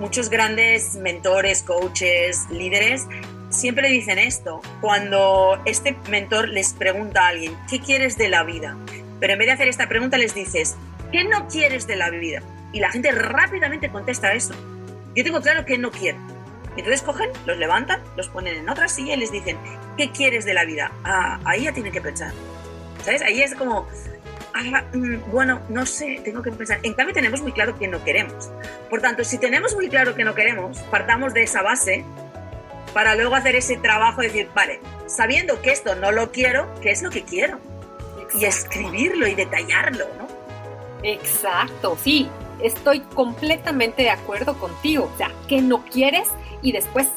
[0.00, 3.06] muchos grandes mentores, coaches, líderes
[3.50, 4.60] siempre dicen esto.
[4.80, 8.76] Cuando este mentor les pregunta a alguien, ¿qué quieres de la vida?
[9.18, 10.76] Pero en vez de hacer esta pregunta les dices,
[11.12, 12.42] ¿qué no quieres de la vida?
[12.72, 14.54] Y la gente rápidamente contesta eso.
[15.14, 16.18] Yo tengo claro que no quiero.
[16.76, 19.58] Entonces cogen, los levantan, los ponen en otra silla y les dicen,
[19.96, 20.92] ¿qué quieres de la vida?
[21.04, 22.32] Ah, ahí ya tienen que pensar.
[23.04, 23.22] ¿Sabes?
[23.22, 23.88] Ahí es como,
[24.54, 26.78] ah, mm, bueno, no sé, tengo que pensar.
[26.82, 28.50] En cambio tenemos muy claro que no queremos.
[28.88, 32.04] Por tanto, si tenemos muy claro que no queremos, partamos de esa base
[32.94, 36.90] para luego hacer ese trabajo de decir, vale, sabiendo que esto no lo quiero, ¿qué
[36.90, 37.58] es lo que quiero?
[38.34, 40.28] Y escribirlo y detallarlo, ¿no?
[41.02, 42.28] Exacto, sí,
[42.62, 45.10] estoy completamente de acuerdo contigo.
[45.12, 46.28] O sea, que no quieres
[46.62, 47.08] y después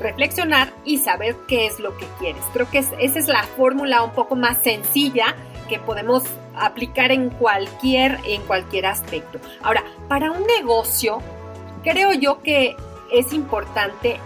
[0.00, 2.42] reflexionar y saber qué es lo que quieres.
[2.52, 5.36] Creo que esa es la fórmula un poco más sencilla
[5.68, 6.24] que podemos
[6.56, 9.38] aplicar en cualquier, en cualquier aspecto.
[9.62, 11.20] Ahora, para un negocio,
[11.82, 12.76] creo yo que
[13.12, 14.18] es importante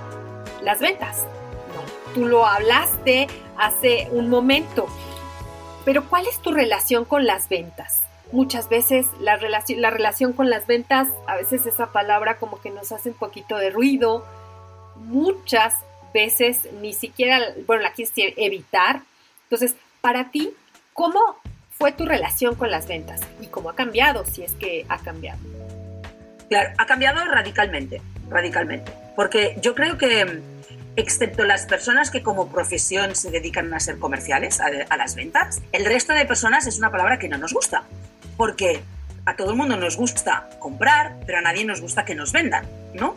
[0.62, 1.26] las ventas.
[2.14, 3.26] Tú lo hablaste
[3.58, 4.86] hace un momento,
[5.84, 8.02] pero ¿cuál es tu relación con las ventas?
[8.32, 12.90] Muchas veces la la relación con las ventas, a veces esa palabra como que nos
[12.92, 14.24] hace un poquito de ruido,
[15.04, 15.74] muchas
[16.12, 19.02] veces ni siquiera, bueno, la quieres evitar.
[19.44, 20.52] Entonces, para ti,
[20.92, 21.20] ¿cómo
[21.70, 25.40] fue tu relación con las ventas y cómo ha cambiado, si es que ha cambiado?
[26.48, 30.40] Claro, ha cambiado radicalmente, radicalmente, porque yo creo que,
[30.96, 35.84] excepto las personas que como profesión se dedican a ser comerciales, a las ventas, el
[35.84, 37.84] resto de personas es una palabra que no nos gusta,
[38.36, 38.82] porque
[39.26, 42.66] a todo el mundo nos gusta comprar, pero a nadie nos gusta que nos vendan,
[42.94, 43.16] ¿no?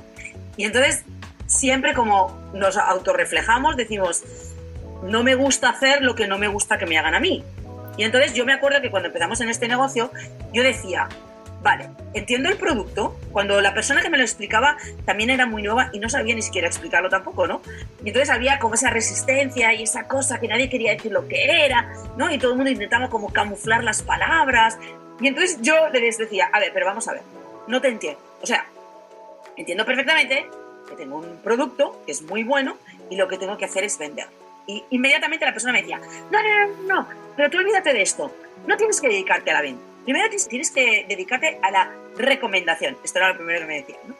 [0.56, 1.04] Y entonces
[1.48, 4.24] siempre como nos autorreflejamos, decimos,
[5.04, 7.44] no me gusta hacer lo que no me gusta que me hagan a mí.
[7.98, 10.12] Y entonces yo me acuerdo que cuando empezamos en este negocio,
[10.54, 11.08] yo decía,
[11.64, 15.90] vale, entiendo el producto, cuando la persona que me lo explicaba también era muy nueva
[15.94, 17.62] y no sabía ni siquiera explicarlo tampoco, ¿no?
[18.04, 21.66] Y entonces había como esa resistencia y esa cosa que nadie quería decir lo que
[21.66, 22.32] era, ¿no?
[22.32, 24.78] Y todo el mundo intentaba como camuflar las palabras.
[25.20, 27.24] Y entonces yo les decía, a ver, pero vamos a ver,
[27.68, 28.20] no te entiendo.
[28.44, 28.66] O sea,
[29.56, 30.48] entiendo perfectamente
[30.88, 32.78] que tengo un producto que es muy bueno
[33.10, 34.28] y lo que tengo que hacer es vender.
[34.66, 36.00] Y inmediatamente la persona me decía,
[36.32, 38.34] no, no, no, no, pero tú olvídate de esto,
[38.66, 43.20] no tienes que dedicarte a la venta, primero tienes que dedicarte a la recomendación, esto
[43.20, 44.16] era lo primero que me decían, ¿no?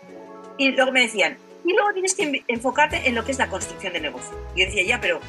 [0.58, 3.94] Y luego me decían, y luego tienes que enfocarte en lo que es la construcción
[3.94, 4.38] de negocio.
[4.56, 5.20] Y yo decía, ya, pero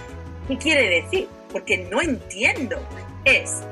[0.46, 1.29] ¿qué quiere decir?
[1.51, 2.81] Porque no entiendo.
[3.24, 3.62] Es,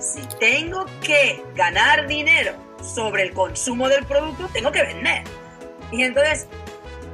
[0.00, 5.22] si tengo que ganar dinero sobre el consumo del producto, tengo que vender.
[5.92, 6.48] Y entonces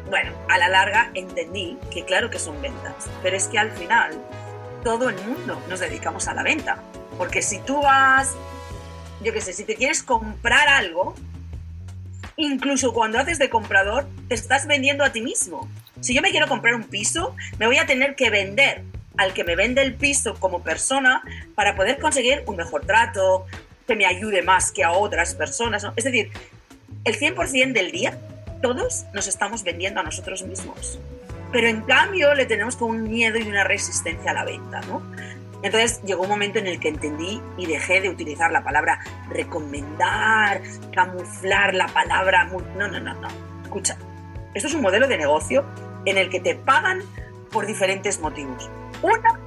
[0.08, 4.12] bueno, a la larga entendí que claro que son ventas, pero es que al final
[4.82, 6.82] todo el mundo nos dedicamos a la venta.
[7.16, 8.34] Porque si tú vas,
[9.22, 11.14] yo qué sé, si te quieres comprar algo,
[12.36, 15.68] incluso cuando haces de comprador, te estás vendiendo a ti mismo.
[16.00, 18.84] Si yo me quiero comprar un piso, me voy a tener que vender
[19.16, 21.22] al que me vende el piso como persona
[21.56, 23.46] para poder conseguir un mejor trato,
[23.86, 25.84] que me ayude más que a otras personas.
[25.96, 26.30] Es decir,
[27.04, 28.18] el 100% del día
[28.60, 30.98] todos nos estamos vendiendo a nosotros mismos.
[31.52, 35.02] Pero en cambio le tenemos un miedo y una resistencia a la venta, ¿no?
[35.62, 40.62] Entonces llegó un momento en el que entendí y dejé de utilizar la palabra recomendar,
[40.92, 42.44] camuflar la palabra...
[42.76, 43.28] No, no, no, no.
[43.64, 43.96] Escucha,
[44.54, 45.64] esto es un modelo de negocio
[46.04, 47.02] en el que te pagan
[47.50, 48.70] por diferentes motivos.
[49.02, 49.40] Una,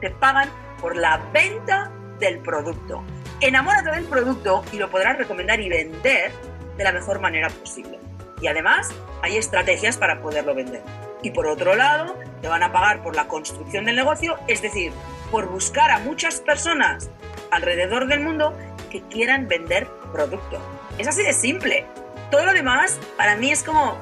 [0.00, 0.48] te pagan
[0.80, 3.02] por la venta del producto.
[3.40, 6.30] Enamórate del producto y lo podrás recomendar y vender
[6.76, 8.05] de la mejor manera posible
[8.40, 8.90] y además
[9.22, 10.82] hay estrategias para poderlo vender.
[11.22, 14.92] Y por otro lado, te van a pagar por la construcción del negocio, es decir,
[15.30, 17.10] por buscar a muchas personas
[17.50, 18.56] alrededor del mundo
[18.90, 20.60] que quieran vender producto.
[20.98, 21.86] Es así de simple.
[22.30, 23.98] Todo lo demás para mí es como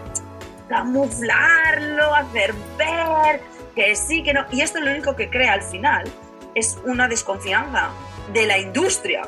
[0.69, 3.41] camuflarlo, hacer ver
[3.75, 4.45] que sí, que no.
[4.51, 6.05] Y esto lo único que crea al final
[6.55, 7.91] es una desconfianza
[8.33, 9.23] de la industria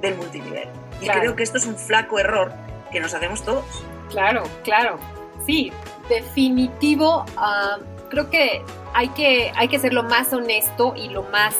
[0.00, 0.68] del multinivel.
[1.00, 2.52] Y creo que esto es un flaco error
[2.90, 3.84] que nos hacemos todos.
[4.10, 4.98] Claro, claro.
[5.44, 5.72] Sí,
[6.08, 7.24] definitivo.
[7.36, 8.62] Ah, creo que
[8.94, 11.56] hay, que hay que ser lo más honesto y lo más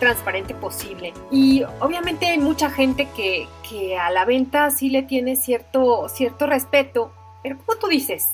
[0.00, 1.14] transparente posible.
[1.30, 6.46] Y obviamente hay mucha gente que, que a la venta sí le tiene cierto, cierto
[6.46, 8.28] respeto, pero como tú dices,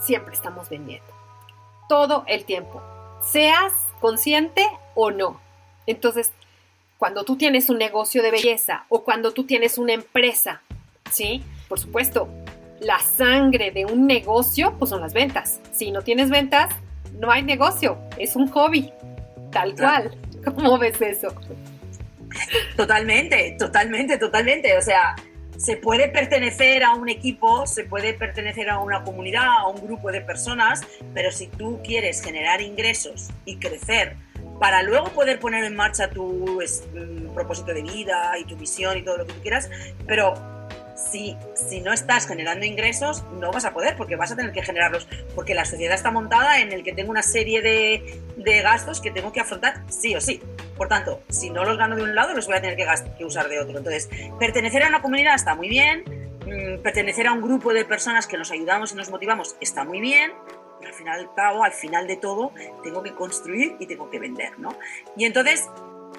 [0.00, 1.06] siempre estamos vendiendo.
[1.88, 2.82] Todo el tiempo.
[3.22, 5.40] Seas consciente o no.
[5.86, 6.32] Entonces,
[6.98, 10.62] cuando tú tienes un negocio de belleza o cuando tú tienes una empresa,
[11.10, 11.42] ¿sí?
[11.68, 12.28] Por supuesto,
[12.80, 15.60] la sangre de un negocio, pues son las ventas.
[15.72, 16.74] Si no tienes ventas,
[17.18, 18.92] no hay negocio, es un hobby,
[19.50, 20.16] tal cual.
[20.44, 21.28] ¿Cómo ves eso?
[22.76, 24.76] Totalmente, totalmente, totalmente.
[24.76, 25.16] O sea,
[25.56, 30.12] se puede pertenecer a un equipo, se puede pertenecer a una comunidad, a un grupo
[30.12, 30.82] de personas,
[31.14, 34.16] pero si tú quieres generar ingresos y crecer
[34.60, 39.02] para luego poder poner en marcha tu mm, propósito de vida y tu visión y
[39.02, 39.70] todo lo que tú quieras,
[40.06, 40.55] pero
[40.96, 44.62] si, si no estás generando ingresos, no vas a poder, porque vas a tener que
[44.62, 49.00] generarlos, porque la sociedad está montada en el que tengo una serie de, de gastos
[49.00, 50.40] que tengo que afrontar sí o sí.
[50.76, 53.48] Por tanto, si no los gano de un lado, los voy a tener que, usar
[53.48, 53.78] de otro.
[53.78, 56.04] Entonces, pertenecer a una comunidad está muy bien,
[56.46, 60.00] mm, pertenecer a un grupo de personas que nos ayudamos y nos motivamos está muy
[60.00, 60.32] bien,
[60.78, 61.30] pero al final
[61.62, 64.76] al final de todo, tengo que construir y tengo que vender, ¿no?
[65.16, 65.68] Y entonces,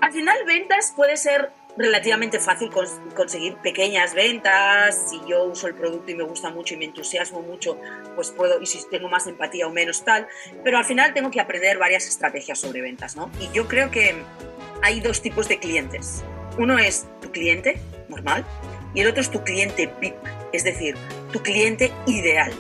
[0.02, 2.70] al final ventas puede ser relativamente fácil
[3.16, 5.10] conseguir pequeñas ventas.
[5.10, 7.80] Si yo uso el producto y me gusta mucho y me entusiasmo mucho,
[8.16, 10.28] pues puedo, y si tengo más empatía o menos tal.
[10.64, 13.30] Pero al final tengo que aprender varias estrategias sobre ventas, ¿no?
[13.40, 14.16] Y yo creo que
[14.82, 16.24] hay dos tipos de clientes.
[16.58, 18.44] Uno es tu cliente normal
[18.94, 20.16] y el otro es tu cliente VIP,
[20.54, 20.96] es decir,
[21.32, 22.52] tu cliente ideal.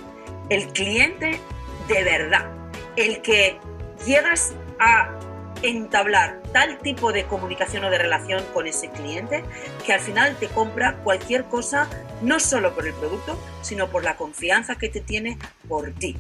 [0.49, 1.39] El cliente
[1.87, 2.51] de verdad,
[2.95, 3.59] el que
[4.05, 5.17] llegas a
[5.63, 9.43] entablar tal tipo de comunicación o de relación con ese cliente
[9.85, 11.89] que al final te compra cualquier cosa,
[12.21, 15.37] no solo por el producto, sino por la confianza que te tiene
[15.67, 16.17] por ti.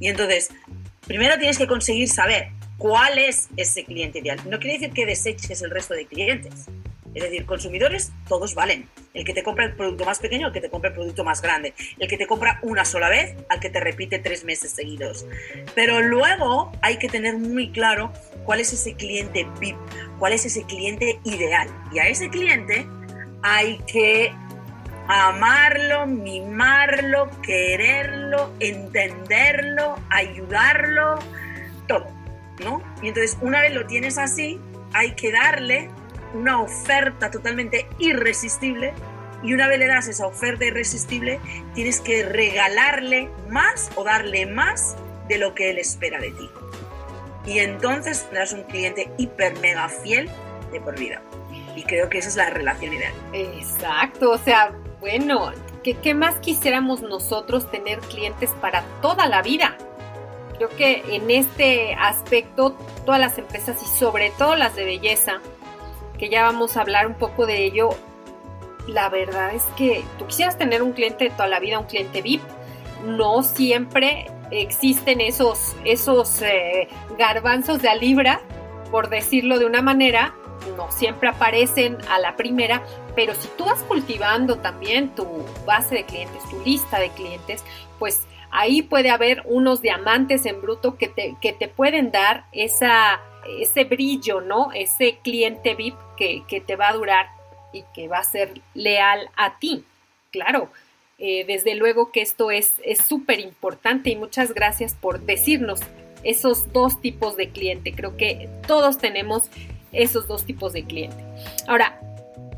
[0.00, 0.50] Y entonces,
[1.06, 4.40] primero tienes que conseguir saber cuál es ese cliente ideal.
[4.48, 6.66] No quiere decir que deseches el resto de clientes.
[7.16, 8.90] Es decir, consumidores todos valen.
[9.14, 11.40] El que te compra el producto más pequeño, el que te compra el producto más
[11.40, 11.72] grande.
[11.98, 15.24] El que te compra una sola vez, al que te repite tres meses seguidos.
[15.74, 18.12] Pero luego hay que tener muy claro
[18.44, 19.78] cuál es ese cliente VIP,
[20.18, 21.68] cuál es ese cliente ideal.
[21.90, 22.86] Y a ese cliente
[23.42, 24.30] hay que
[25.08, 31.18] amarlo, mimarlo, quererlo, entenderlo, ayudarlo,
[31.88, 32.08] todo,
[32.62, 32.82] ¿no?
[33.00, 34.60] Y entonces una vez lo tienes así,
[34.92, 35.88] hay que darle
[36.36, 38.92] una oferta totalmente irresistible
[39.42, 41.40] y una vez le das esa oferta irresistible,
[41.74, 44.96] tienes que regalarle más o darle más
[45.28, 46.50] de lo que él espera de ti.
[47.46, 50.28] Y entonces tendrás un cliente hiper mega fiel
[50.72, 51.22] de por vida.
[51.76, 53.12] Y creo que esa es la relación ideal.
[53.32, 55.52] Exacto, o sea, bueno,
[55.84, 59.76] ¿qué, qué más quisiéramos nosotros tener clientes para toda la vida?
[60.56, 65.40] Creo que en este aspecto todas las empresas y sobre todo las de belleza
[66.18, 67.90] que ya vamos a hablar un poco de ello,
[68.86, 72.22] la verdad es que tú quisieras tener un cliente de toda la vida, un cliente
[72.22, 72.42] VIP,
[73.04, 76.88] no siempre existen esos, esos eh,
[77.18, 78.40] garbanzos de a libra,
[78.90, 80.34] por decirlo de una manera,
[80.76, 82.82] no siempre aparecen a la primera,
[83.14, 85.26] pero si tú vas cultivando también tu
[85.66, 87.64] base de clientes, tu lista de clientes,
[87.98, 88.22] pues
[88.56, 93.20] ahí puede haber unos diamantes en bruto que te, que te pueden dar esa
[93.60, 94.72] ese brillo, ¿no?
[94.72, 97.26] Ese cliente VIP que, te va a durar
[97.72, 99.84] y que va a ser leal a ti.
[100.32, 100.70] Claro,
[101.18, 102.72] eh, desde luego que esto es
[103.06, 105.80] súper importante y muchas gracias por decirnos
[106.24, 107.92] esos dos tipos de cliente.
[107.92, 109.44] Creo que todos tenemos
[109.92, 111.22] esos dos tipos de cliente.
[111.68, 112.00] Ahora,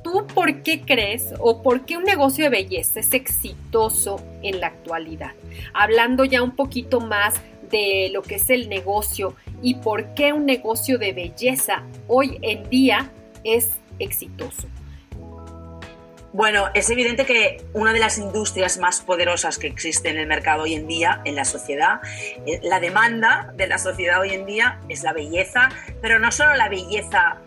[0.09, 4.69] ¿tú por qué crees o por qué un negocio de belleza es exitoso en la
[4.69, 5.33] actualidad?
[5.75, 7.35] Hablando ya un poquito más
[7.71, 12.69] de lo que es el negocio y por qué un negocio de belleza hoy en
[12.71, 13.11] día
[13.45, 14.67] es exitoso.
[16.33, 20.63] Bueno, es evidente que una de las industrias más poderosas que existe en el mercado
[20.63, 22.01] hoy en día, en la sociedad,
[22.47, 26.55] eh, la demanda de la sociedad hoy en día es la belleza, pero no solo
[26.55, 27.39] la belleza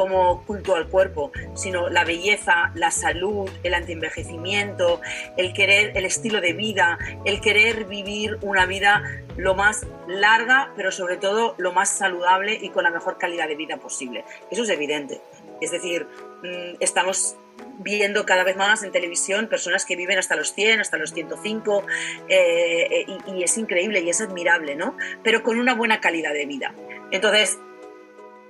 [0.00, 5.02] como culto al cuerpo, sino la belleza, la salud, el antienvejecimiento,
[5.36, 9.02] el querer, el estilo de vida, el querer vivir una vida
[9.36, 13.56] lo más larga, pero sobre todo lo más saludable y con la mejor calidad de
[13.56, 14.24] vida posible.
[14.50, 15.20] Eso es evidente.
[15.60, 16.06] Es decir,
[16.44, 17.36] mm, estamos
[17.80, 21.84] viendo cada vez más en televisión personas que viven hasta los 100, hasta los 105,
[22.26, 24.96] eh, y, y, es increíble y es admirable, ¿no?
[25.22, 26.74] Pero con una buena calidad de vida.
[27.10, 27.58] Entonces,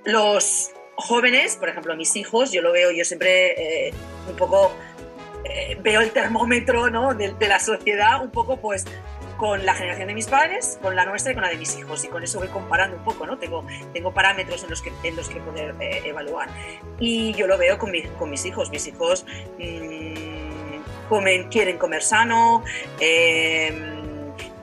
[0.05, 0.71] los,
[1.01, 3.93] jóvenes, por ejemplo, mis hijos, yo lo veo, yo siempre eh,
[4.29, 4.71] un poco
[5.43, 7.13] eh, veo el termómetro ¿no?
[7.13, 8.85] de, la sociedad, un poco pues
[9.37, 12.03] con la generación de mis padres, con la nuestra y con la de mis hijos.
[12.05, 13.39] Y con eso voy comparando un poco, ¿no?
[13.39, 16.47] Tengo, tengo parámetros en los que, en los que poder eh, evaluar.
[16.99, 18.69] Y yo lo veo con, con mis hijos.
[18.69, 19.25] Mis hijos
[19.57, 22.63] mmm, comen, quieren comer sano,
[22.99, 23.90] eh,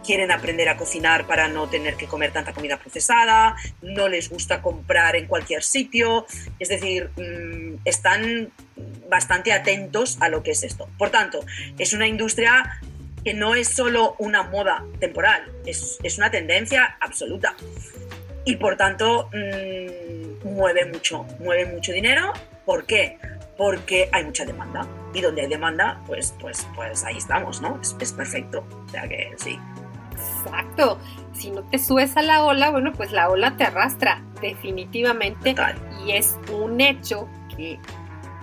[0.08, 4.62] quieren aprender a cocinar para no tener que comer tanta comida procesada, no les gusta
[4.62, 6.24] comprar en cualquier sitio,
[6.58, 8.50] es decir, mm, están
[9.10, 10.88] bastante atentos a lo que es esto.
[10.96, 11.44] Por tanto,
[11.76, 12.80] es una industria
[13.22, 17.54] que no es solo una moda temporal, es, una tendencia absoluta.
[18.46, 22.32] Y por tanto, mm, mueve mucho, mueve mucho dinero.
[22.64, 23.18] ¿Por qué?
[23.58, 24.88] Porque hay mucha demanda.
[25.12, 27.78] Y donde hay demanda, pues, pues, pues ahí estamos, ¿no?
[27.82, 28.64] Es, es perfecto.
[28.86, 29.58] O sea que sí.
[30.44, 30.98] Exacto.
[31.32, 35.54] Si no te subes a la ola, bueno, pues la ola te arrastra definitivamente.
[36.04, 37.78] Y es un hecho que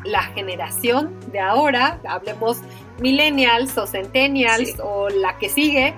[0.03, 2.61] la generación de ahora, hablemos
[2.99, 5.93] millennials o centennials o la que sigue,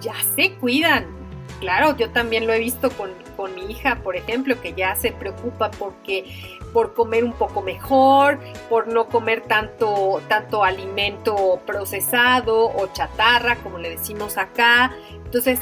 [0.00, 1.06] ya se cuidan.
[1.60, 5.12] Claro, yo también lo he visto con, con mi hija, por ejemplo, que ya se
[5.12, 12.86] preocupa porque por comer un poco mejor, por no comer tanto, tanto alimento procesado o
[12.92, 14.94] chatarra, como le decimos acá.
[15.24, 15.60] Entonces,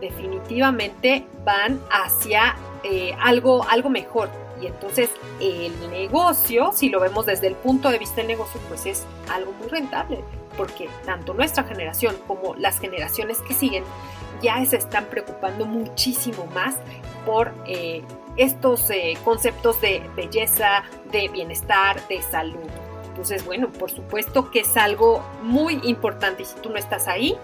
[0.00, 4.30] definitivamente van hacia eh, algo, algo mejor.
[4.60, 8.84] Y entonces el negocio, si lo vemos desde el punto de vista del negocio, pues
[8.86, 10.22] es algo muy rentable,
[10.56, 13.84] porque tanto nuestra generación como las generaciones que siguen
[14.42, 16.76] ya se están preocupando muchísimo más
[17.24, 18.02] por eh,
[18.36, 22.68] estos eh, conceptos de belleza, de bienestar, de salud.
[23.08, 27.36] Entonces, bueno, por supuesto que es algo muy importante y si tú no estás ahí,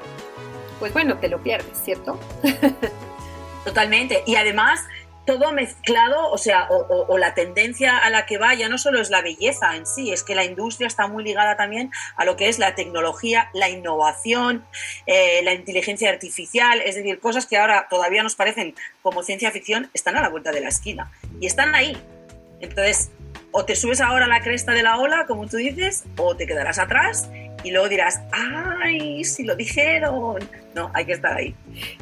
[0.78, 2.18] pues bueno, te lo pierdes, ¿cierto?
[3.64, 4.22] Totalmente.
[4.26, 4.84] Y además,
[5.27, 9.11] todo mezclado, o sea, o, la tendencia a la que va ya no solo es
[9.11, 12.49] la belleza en sí, es que la industria está muy ligada también a lo que
[12.49, 14.64] es la tecnología, la innovación,
[15.07, 19.91] eh, la inteligencia artificial, es decir, cosas que ahora todavía nos parecen como ciencia ficción,
[19.93, 21.11] están a la vuelta de la esquina
[21.41, 21.97] y están ahí.
[22.61, 23.11] Entonces,
[23.51, 26.47] o te subes ahora a la cresta de la ola, como tú dices, o te
[26.47, 27.29] quedarás atrás
[27.67, 30.39] y luego dirás, ay, si lo dijeron.
[30.73, 31.53] No, hay que estar ahí.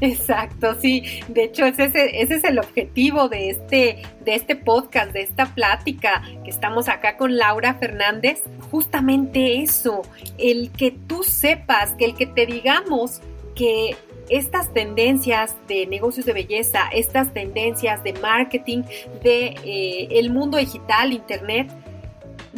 [0.03, 1.23] Exacto, sí.
[1.29, 1.89] De hecho, ese,
[2.21, 7.17] ese es el objetivo de este, de este podcast, de esta plática que estamos acá
[7.17, 8.43] con Laura Fernández.
[8.71, 10.03] Justamente eso,
[10.37, 13.23] el que tú sepas, que el que te digamos
[13.57, 13.97] que
[14.29, 18.83] estas tendencias de negocios de belleza, estas tendencias de marketing,
[19.23, 21.71] de eh, el mundo digital, internet,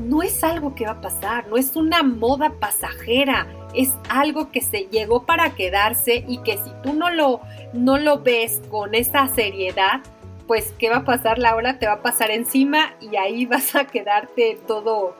[0.02, 4.60] no es algo que va a pasar, no es una moda pasajera, es algo que
[4.60, 7.40] se llegó para quedarse y que si tú no lo,
[7.72, 10.00] no lo ves con esa seriedad,
[10.46, 11.78] pues ¿qué va a pasar Laura?
[11.78, 15.14] Te va a pasar encima y ahí vas a quedarte todo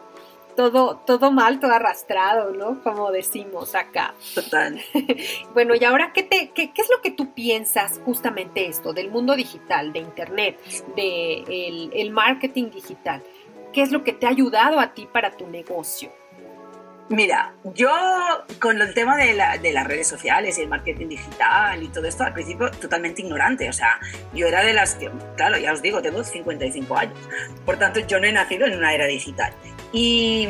[0.57, 2.83] todo, todo mal, todo arrastrado, ¿no?
[2.83, 4.14] Como decimos acá.
[4.35, 4.81] Total.
[5.55, 9.37] bueno, y ahora, ¿qué, te, qué, es lo que tú piensas justamente esto del mundo
[9.37, 10.59] digital, de Internet,
[10.97, 13.22] del el marketing digital?
[13.77, 16.11] ¿Qué es lo que te ha ayudado a ti para tu negocio?
[17.11, 17.91] Mira, yo
[18.59, 22.33] con el tema de, las redes sociales y el marketing digital y todo esto, al
[22.33, 23.68] principio totalmente ignorante.
[23.68, 24.01] O sea,
[24.33, 27.18] yo era de las que, claro, ya os digo, tengo 55 años.
[27.66, 29.53] Por tanto, yo no he nacido en una era digital.
[29.93, 30.49] Y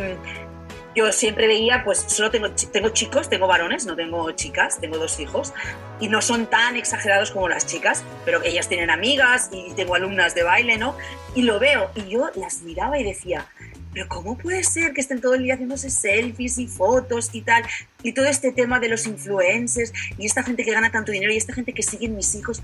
[0.97, 5.21] yo siempre veía, pues solo tengo, tengo chicos, tengo varones, no tengo chicas, tengo dos
[5.21, 5.53] hijos,
[6.01, 10.35] y no son tan exagerados como las chicas, pero ellas tienen amigas y tengo alumnas
[10.35, 10.97] de baile, ¿no?
[11.35, 13.47] Y lo veo, y yo las miraba y decía,
[13.93, 17.63] pero ¿cómo puede ser que estén todo el día haciéndose selfies y fotos y tal?
[18.03, 21.37] Y todo este tema de los influencers y esta gente que gana tanto dinero y
[21.37, 22.63] esta gente que siguen mis hijos.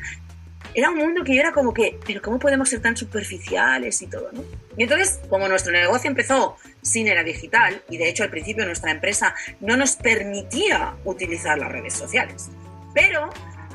[0.74, 4.06] Era un mundo que yo era como que, pero ¿cómo podemos ser tan superficiales y
[4.06, 4.42] todo, no?
[4.76, 8.90] Y entonces, como nuestro negocio empezó sin era digital, y de hecho al principio nuestra
[8.90, 12.50] empresa no nos permitía utilizar las redes sociales,
[12.92, 13.30] pero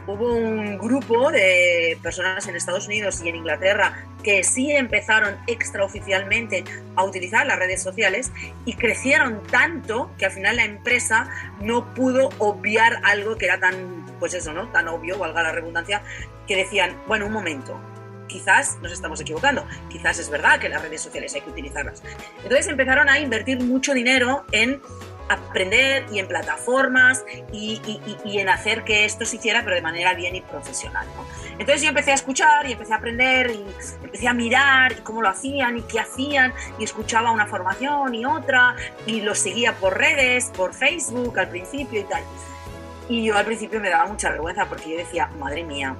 [0.08, 6.64] hubo un grupo de personas en Estados Unidos y en Inglaterra que sí empezaron extraoficialmente
[6.96, 8.32] a utilizar las redes sociales
[8.66, 11.30] y crecieron tanto que al final la empresa
[11.62, 14.70] no pudo obviar algo que era tan, pues eso, ¿no?
[14.70, 16.02] Tan obvio, valga la redundancia,
[16.48, 17.80] que decían, bueno, un momento,
[18.28, 22.04] quizás nos estamos equivocando, quizás es verdad que las redes sociales hay que utilizarlas.
[22.38, 24.82] Entonces empezaron a invertir mucho dinero en
[25.30, 27.82] aprender y en plataformas y,
[28.24, 31.06] en hacer que esto se hiciera, pero de manera bien y profesional.
[31.54, 33.66] Entonces yo empecé a escuchar y empecé a aprender y
[34.04, 38.76] empecé a mirar cómo lo hacían y qué hacían y escuchaba una formación y otra
[39.06, 42.24] y lo seguía por redes, por Facebook al principio y tal.
[43.10, 45.96] Y yo al principio me daba mucha vergüenza porque yo decía, madre mía,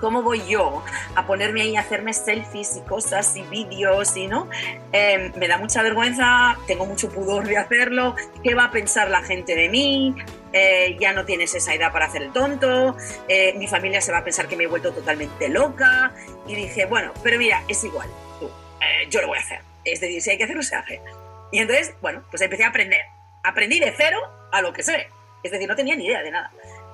[0.00, 0.82] ¿Cómo voy yo
[1.14, 4.48] a ponerme ahí a hacerme selfies y cosas y vídeos y no?
[4.92, 8.14] Em, me da mucha vergüenza, tengo mucho pudor de hacerlo.
[8.42, 10.14] ¿Qué va a pensar la gente de mí?
[10.52, 12.96] Eh, ya no tienes esa edad para hacer el tonto.
[13.28, 16.12] Eh, mi familia se va a pensar que me he vuelto totalmente loca.
[16.46, 18.08] Y dije, bueno, pero mira, es igual.
[18.38, 19.60] Tú, eh, yo lo voy a hacer.
[19.84, 21.00] Es decir, si hay que hacerlo, se hace.
[21.52, 23.00] Y entonces, bueno, pues empecé a aprender.
[23.44, 24.18] Aprendí de cero
[24.52, 25.08] a lo que sé.
[25.42, 26.50] Es decir, no tenía ni idea de nada.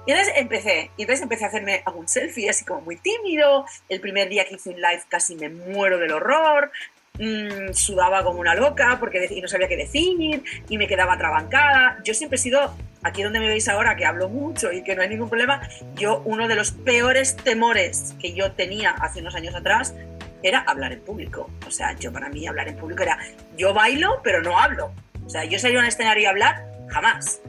[0.07, 3.64] Y entonces empecé, y entonces empecé a hacerme algún selfie así como muy tímido.
[3.88, 6.72] El primer día que hice un live casi me muero del horror.
[7.18, 11.98] Mm, sudaba como una loca porque no sabía qué decir y me quedaba trabancada.
[12.05, 15.03] Yo siempre he sido, aquí donde me veis ahora, que hablo mucho y que no
[15.03, 15.61] hay ningún problema,
[15.94, 19.94] yo uno de los peores temores que yo tenía hace unos años atrás
[20.42, 21.48] era hablar en público.
[21.66, 23.18] O sea, yo para mí hablar en público era,
[23.57, 24.92] yo bailo pero no hablo.
[25.24, 27.40] O sea, yo salir a un escenario y hablar, jamás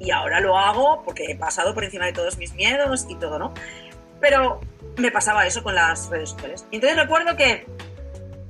[0.00, 3.38] y ahora lo hago porque he pasado por encima de todos mis miedos y todo,
[3.38, 3.52] ¿no?
[4.20, 4.60] Pero
[4.96, 6.66] me pasaba eso con las redes sociales.
[6.70, 7.66] Y entonces recuerdo que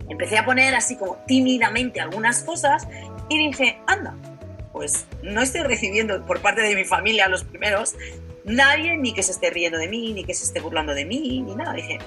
[0.09, 2.86] empecé a poner así como tímidamente algunas cosas
[3.28, 4.14] y dije, anda,
[4.72, 7.94] pues no estoy recibiendo por parte de mi familia los primeros
[8.44, 11.42] nadie ni que se esté riendo de mí, ni que se esté burlando de mí,
[11.42, 11.74] ni nada.
[11.74, 11.99] Dije,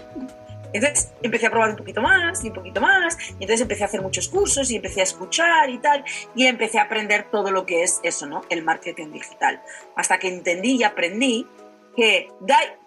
[0.73, 3.87] entonces empecé a probar un poquito más y un poquito más, y entonces empecé a
[3.87, 6.03] hacer muchos cursos y empecé a escuchar y tal,
[6.35, 8.41] y empecé a aprender todo lo que es eso, ¿no?
[8.49, 9.61] El marketing digital.
[9.95, 11.47] Hasta que entendí y aprendí
[11.95, 12.29] que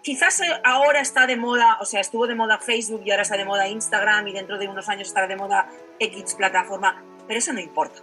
[0.01, 3.45] quizás ahora está de moda, o sea, estuvo de moda Facebook y ahora está de
[3.45, 5.69] moda Instagram y dentro de unos años estará de moda
[5.99, 8.01] X plataforma, pero eso no importa.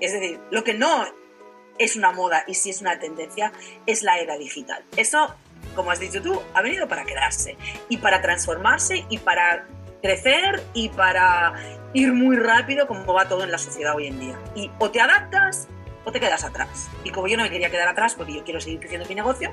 [0.00, 1.04] Es decir, lo que no
[1.76, 3.52] es una moda y si es una tendencia
[3.86, 4.82] es la era digital.
[4.96, 5.34] Eso,
[5.74, 7.56] como has dicho tú, ha venido para quedarse
[7.88, 9.66] y para transformarse y para
[10.02, 11.54] crecer y para
[11.92, 14.38] ir muy rápido como va todo en la sociedad hoy en día.
[14.54, 15.68] Y o te adaptas
[16.04, 16.88] o te quedas atrás.
[17.04, 19.52] Y como yo no me quería quedar atrás porque yo quiero seguir creciendo mi negocio,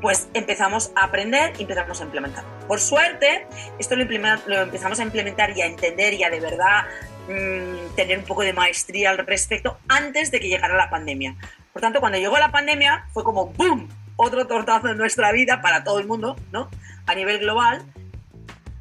[0.00, 2.44] pues empezamos a aprender y empezamos a implementar.
[2.66, 3.46] Por suerte,
[3.78, 4.02] esto lo,
[4.62, 6.84] empezamos a implementar y a entender y a de verdad
[7.28, 11.36] mmm, tener un poco de maestría al respecto antes de que llegara la pandemia.
[11.72, 13.88] Por tanto, cuando llegó la pandemia fue como ¡boom!
[14.16, 16.70] Otro tortazo en nuestra vida para todo el mundo, ¿no?
[17.06, 17.84] A nivel global.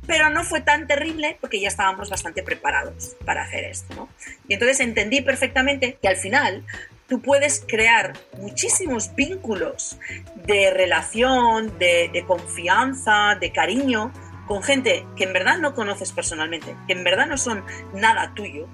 [0.07, 4.09] Pero no fue tan terrible porque ya estábamos bastante preparados para hacer esto, ¿no?
[4.47, 6.63] Y entonces entendí perfectamente que al final
[7.07, 9.97] tú puedes crear muchísimos vínculos
[10.45, 14.11] de relación, de, de, confianza, de cariño
[14.47, 17.63] con gente que en verdad no conoces personalmente, que en verdad no son
[17.93, 18.67] nada tuyo,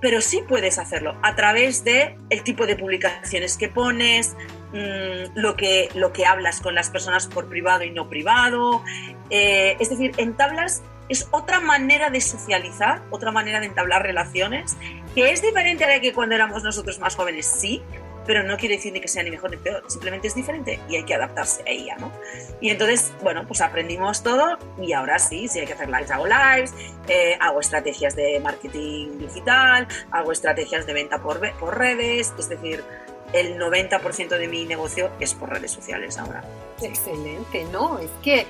[0.00, 4.36] pero sí puedes hacerlo a través de el tipo de publicaciones que pones,
[4.72, 8.82] mmm, lo, que, lo que hablas con las personas por privado y no privado.
[9.30, 14.76] Eh, es decir, entablas es otra manera de socializar, otra manera de entablar relaciones,
[15.14, 17.82] que es diferente a la que cuando éramos nosotros más jóvenes, sí,
[18.26, 20.96] pero no quiere decir ni que sea ni mejor ni peor, simplemente es diferente y
[20.96, 22.12] hay que adaptarse a ella, ¿no?
[22.60, 26.26] Y entonces, bueno, pues aprendimos todo y ahora sí, si hay que hacer lives, hago
[26.26, 26.74] lives,
[27.08, 32.82] eh, hago estrategias de marketing digital, hago estrategias de venta por, por redes, es decir,
[33.36, 36.42] el 90% de mi negocio es por redes sociales ahora.
[36.80, 37.98] Excelente, ¿no?
[37.98, 38.46] Es que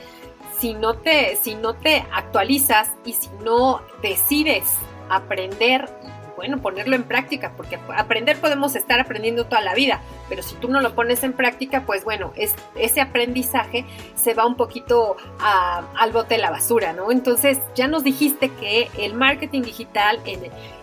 [0.59, 4.65] si no te, si no te actualizas y si no decides
[5.09, 5.89] aprender
[6.37, 10.69] bueno, ponerlo en práctica, porque aprender podemos estar aprendiendo toda la vida, pero si tú
[10.69, 15.83] no lo pones en práctica, pues bueno, es, ese aprendizaje se va un poquito a,
[15.97, 17.11] al bote de la basura, ¿no?
[17.11, 20.21] Entonces, ya nos dijiste que el marketing digital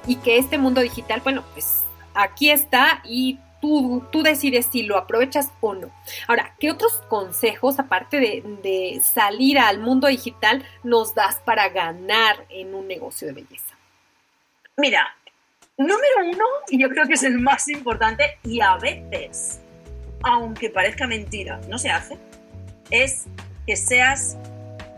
[0.07, 1.83] y que este mundo digital, bueno, pues
[2.15, 5.89] aquí está y Tú, decides si lo aprovechas o no.
[6.27, 12.45] Ahora, ¿qué otros consejos, aparte de, de, salir al mundo digital, nos das para ganar
[12.49, 13.77] en un negocio de belleza?
[14.75, 15.15] Mira,
[15.75, 19.59] Número uno, y yo creo que es el más importante, y a veces,
[20.21, 22.19] aunque parezca mentira, no se hace,
[22.91, 23.25] es
[23.65, 24.37] que seas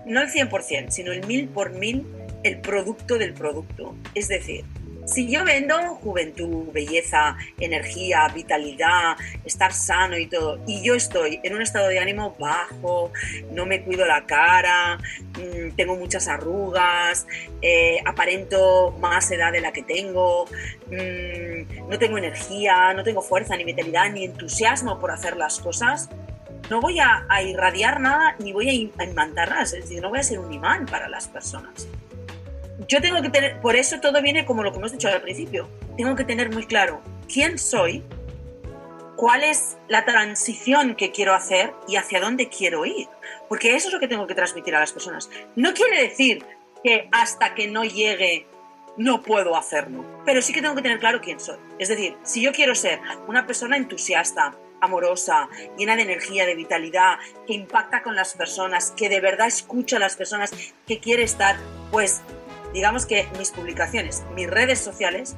[0.06, 2.06] no el 100%, sino el mil por mil
[2.44, 3.96] el producto del producto.
[4.16, 4.66] Es decir,
[5.06, 11.56] si yo vendo juventud, belleza, energía, vitalidad, estar sano y todo, y yo estoy en
[11.56, 13.12] un estado de ánimo bajo,
[13.52, 17.28] no me cuido la cara, mm, tengo muchas arrugas,
[17.62, 20.46] eh, aparento más edad de la que tengo,
[20.88, 26.10] mmm, no tengo energía, no tengo fuerza, ni vitalidad, ni entusiasmo por hacer las cosas,
[26.70, 30.20] no voy a, irradiar nada ni voy a, a imantar nada, es decir, no voy
[30.20, 31.88] a ser un imán para las personas
[32.88, 35.70] yo tengo que tener, por eso todo viene como lo que hemos dicho al principio,
[35.98, 37.02] tengo que tener muy claro
[37.32, 38.04] quién soy,
[39.16, 43.08] cuál es la transición que quiero hacer y hacia dónde quiero ir,
[43.48, 45.30] porque eso es lo que tengo que transmitir a las personas.
[45.56, 46.44] No quiere decir
[46.84, 48.48] que hasta que no llegue
[48.98, 51.58] no puedo hacerlo, pero sí que tengo que tener claro quién soy.
[51.80, 57.18] Es decir, si yo quiero ser una persona entusiasta, amorosa, llena de energía, de vitalidad,
[57.48, 60.52] que impacta con las personas, que de verdad escucha a las personas,
[60.88, 61.58] que quiere estar,
[61.92, 62.22] pues
[62.76, 65.38] digamos que mis publicaciones, mis redes sociales,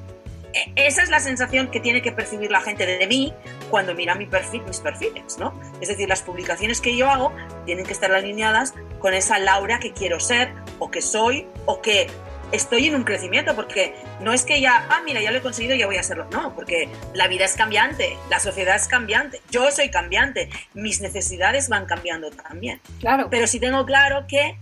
[0.53, 3.31] e, esa es la sensación que tiene que percibir la gente de mí
[3.69, 5.53] cuando mira mi perfil, mis perfiles, ¿no?
[5.79, 7.31] Es decir, las publicaciones que yo hago
[7.65, 12.07] tienen que estar alineadas con esa Laura que quiero ser o que soy o que
[12.51, 15.75] estoy en un crecimiento, porque no es que ya, ah, mira, ya lo he conseguido,
[15.75, 16.27] ya voy a hacerlo.
[16.31, 21.69] No, porque la vida es cambiante, la sociedad es cambiante, yo soy cambiante, mis necesidades
[21.69, 22.81] van cambiando también.
[22.99, 23.27] Claro.
[23.29, 24.57] Pero si tengo claro que,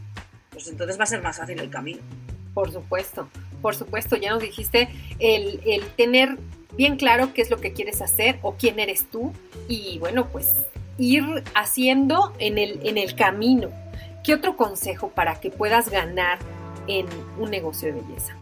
[0.51, 2.01] pues entonces va a ser más fácil el camino.
[2.55, 3.29] Por supuesto,
[3.61, 4.89] por supuesto, ya nos dijiste
[5.19, 6.39] el, el tener
[6.75, 9.31] bien claro qué es lo que quieres hacer o quién eres tú
[9.67, 10.55] y bueno, pues
[10.97, 13.69] ir haciendo en el, en el camino.
[14.23, 16.39] ¿Qué otro consejo para que puedas ganar
[16.87, 17.05] en
[17.37, 18.35] un negocio de belleza?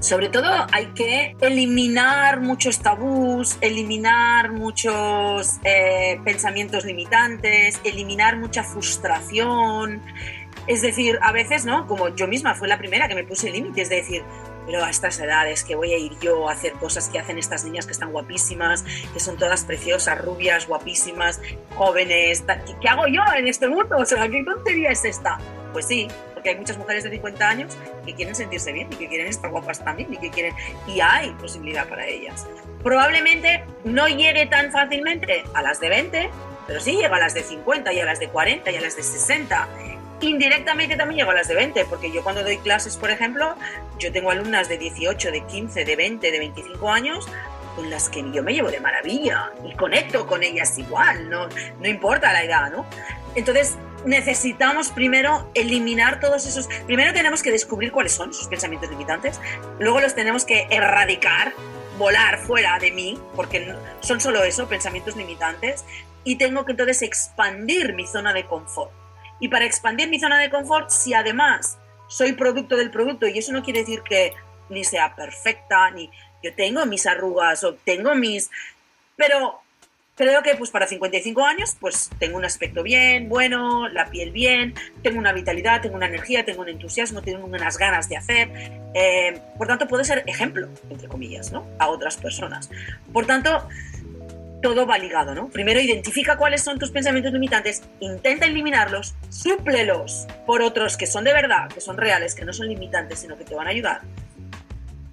[0.00, 10.00] Sobre todo hay que eliminar muchos tabús, eliminar muchos eh, pensamientos limitantes, eliminar mucha frustración,
[10.66, 11.86] Es decir, a veces, ¿no?
[11.86, 14.24] Como yo misma fue la primera que me puse límites de decir,
[14.66, 17.64] pero a estas edades que voy a ir yo a hacer cosas que hacen estas
[17.64, 21.40] niñas que están guapísimas, que son todas preciosas, rubias, guapísimas,
[21.74, 22.44] jóvenes,
[22.80, 23.96] ¿qué, hago yo en este mundo?
[23.98, 25.38] O sea, ¿qué tontería es esta?
[25.72, 29.08] Pues sí, porque hay muchas mujeres de 50 años que quieren sentirse bien y que
[29.08, 30.54] quieren estar guapas también y que quieren
[30.86, 32.46] y hay posibilidad para ellas.
[32.82, 36.30] Probablemente no llegue tan fácilmente a las de 20,
[36.66, 38.96] pero sí llega a las de 50 y a las de 40 y a las
[38.96, 39.68] de 60
[40.28, 43.54] indirectamente también llego a las de 20, porque yo cuando doy clases, por ejemplo,
[43.98, 47.28] yo tengo alumnas de 18, de 15, de 20, de 25 años,
[47.76, 51.88] con las que yo me llevo de maravilla y conecto con ellas igual, no, no
[51.88, 52.84] importa la edad, ¿no?
[53.34, 59.40] Entonces, necesitamos primero eliminar todos esos, primero tenemos que descubrir cuáles son sus pensamientos limitantes,
[59.78, 61.52] luego los tenemos que erradicar,
[61.98, 65.84] volar fuera de mí, porque son solo eso, pensamientos limitantes,
[66.24, 68.99] y tengo que entonces expandir mi zona de confort.
[69.40, 71.78] Y para expandir mi zona de confort, si además
[72.08, 74.32] soy producto del producto, y eso no quiere decir que
[74.68, 76.10] ni sea perfecta, ni
[76.42, 78.50] yo tengo mis arrugas o tengo mis...
[79.16, 79.60] Pero
[80.20, 84.74] creo que pues para 55 años pues tengo un aspecto bien, bueno, la piel bien,
[85.02, 88.50] tengo una vitalidad, tengo una energía, tengo un entusiasmo, tengo unas ganas de hacer.
[88.94, 91.66] Eh, por tanto, puedo ser ejemplo, entre comillas, ¿no?
[91.78, 92.68] A otras personas.
[93.12, 93.66] Por tanto,
[94.62, 95.48] todo va ligado, ¿no?
[95.48, 101.32] Primero identifica cuáles son tus pensamientos limitantes, intenta eliminarlos, súplelos por otros que son de
[101.32, 104.00] verdad, que son reales, que no son limitantes, sino que te van a ayudar.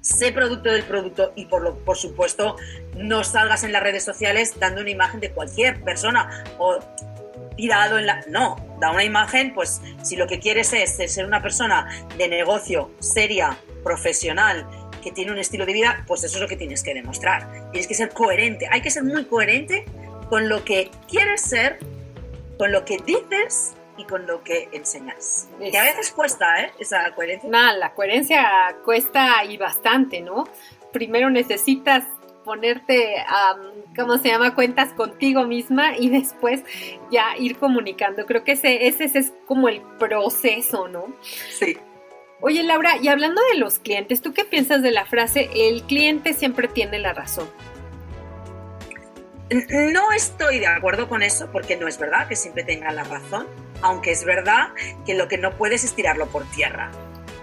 [0.02, 2.56] Sé producto del producto y por, lo, por supuesto
[2.96, 6.80] no salgas en las redes sociales dando una imagen de cualquier persona o
[7.56, 8.24] tirado en la...
[8.30, 12.92] No, da una imagen, pues si lo que quieres es ser una persona de negocio,
[13.00, 14.66] seria, profesional,
[15.02, 17.72] que tiene un estilo de vida, pues eso es lo que tienes que demostrar.
[17.72, 18.68] Tienes que ser coherente.
[18.72, 19.86] Hay que ser muy coherente
[20.30, 21.80] con lo que quieres ser,
[22.58, 25.48] con lo que dices y con lo que enseñas.
[25.60, 26.72] Y a veces cuesta, ¿eh?
[26.80, 27.50] Esa coherencia.
[27.50, 28.46] Nada, la coherencia
[28.84, 30.48] cuesta y bastante, ¿no?
[30.92, 32.04] Primero necesitas
[32.44, 33.16] ponerte,
[33.98, 36.64] ¿cómo se llama?, cuentas contigo misma y después
[37.12, 38.26] ya ir comunicando.
[38.26, 41.08] Creo que ese, ese es como el proceso, ¿no?
[41.22, 41.78] Sí.
[42.40, 46.34] Oye, Laura, y hablando de los clientes, ¿tú qué piensas de la frase el cliente
[46.34, 47.50] siempre tiene la razón?
[49.70, 53.48] No estoy de acuerdo con eso porque no es verdad que siempre tenga la razón,
[53.82, 54.68] aunque es verdad
[55.06, 56.92] que lo que no puedes es tirarlo por tierra.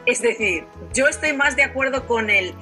[0.07, 2.55] Es decir, yo estoy más de acuerdo con el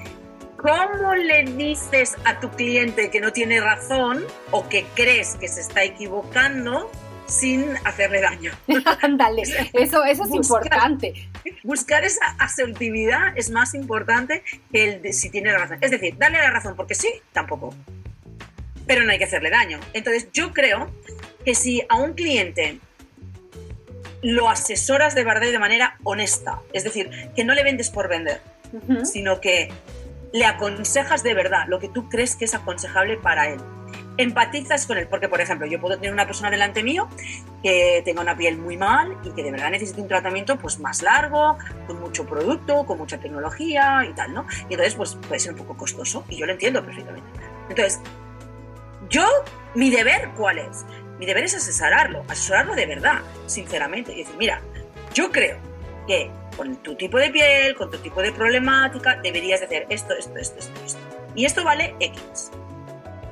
[0.57, 5.61] cómo le dices a tu cliente que no tiene razón o que crees que se
[5.61, 6.91] está equivocando
[7.33, 8.53] sin hacerle daño.
[9.03, 11.29] Ándale, eso, eso es importante.
[11.63, 15.79] Buscar esa asertividad es más importante que el de si tiene la razón.
[15.81, 17.75] Es decir, darle la razón porque sí, tampoco.
[18.87, 19.81] Pero no hay que hacerle daño.
[19.93, 20.93] Entonces, yo creo
[21.45, 22.79] que si a un cliente
[24.23, 28.09] lo asesoras de verdad y de manera honesta, es decir, que no le vendes por
[28.09, 28.41] vender,
[29.05, 29.71] sino que
[30.33, 33.61] le aconsejas de verdad lo que tú crees que es aconsejable para él
[34.17, 37.09] empatizas con él, porque por ejemplo, yo puedo tener una persona delante mío
[37.63, 41.03] que tenga una piel muy mal y que de verdad necesite un tratamiento pues más
[41.03, 44.47] largo, con mucho producto, con mucha tecnología y tal, ¿no?
[44.69, 47.29] Y entonces pues puede ser un poco costoso y yo lo entiendo perfectamente.
[47.69, 48.01] Entonces,
[49.09, 49.27] yo,
[49.75, 50.85] mi deber, ¿cuál es?
[51.19, 54.61] Mi deber es asesorarlo, asesorarlo de verdad, sinceramente, y decir, mira,
[55.15, 55.59] yo creo
[56.07, 60.37] que con tu tipo de piel, con tu tipo de problemática, deberías hacer esto, esto,
[60.37, 61.01] esto, esto, esto.
[61.35, 62.51] Y esto vale X.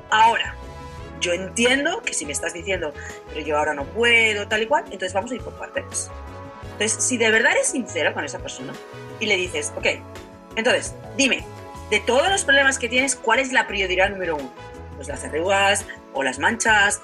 [0.09, 0.55] Ahora,
[1.21, 2.93] yo entiendo que si me estás diciendo,
[3.29, 6.11] pero yo ahora no puedo, tal y cual, entonces vamos a ir por partes.
[6.73, 8.73] Entonces, si de verdad eres sincero con esa persona
[9.19, 9.85] y le dices, ok,
[10.55, 11.45] entonces, dime,
[11.89, 14.51] de todos los problemas que tienes, ¿cuál es la prioridad número uno?
[14.95, 17.01] Pues las arrugas, o las manchas,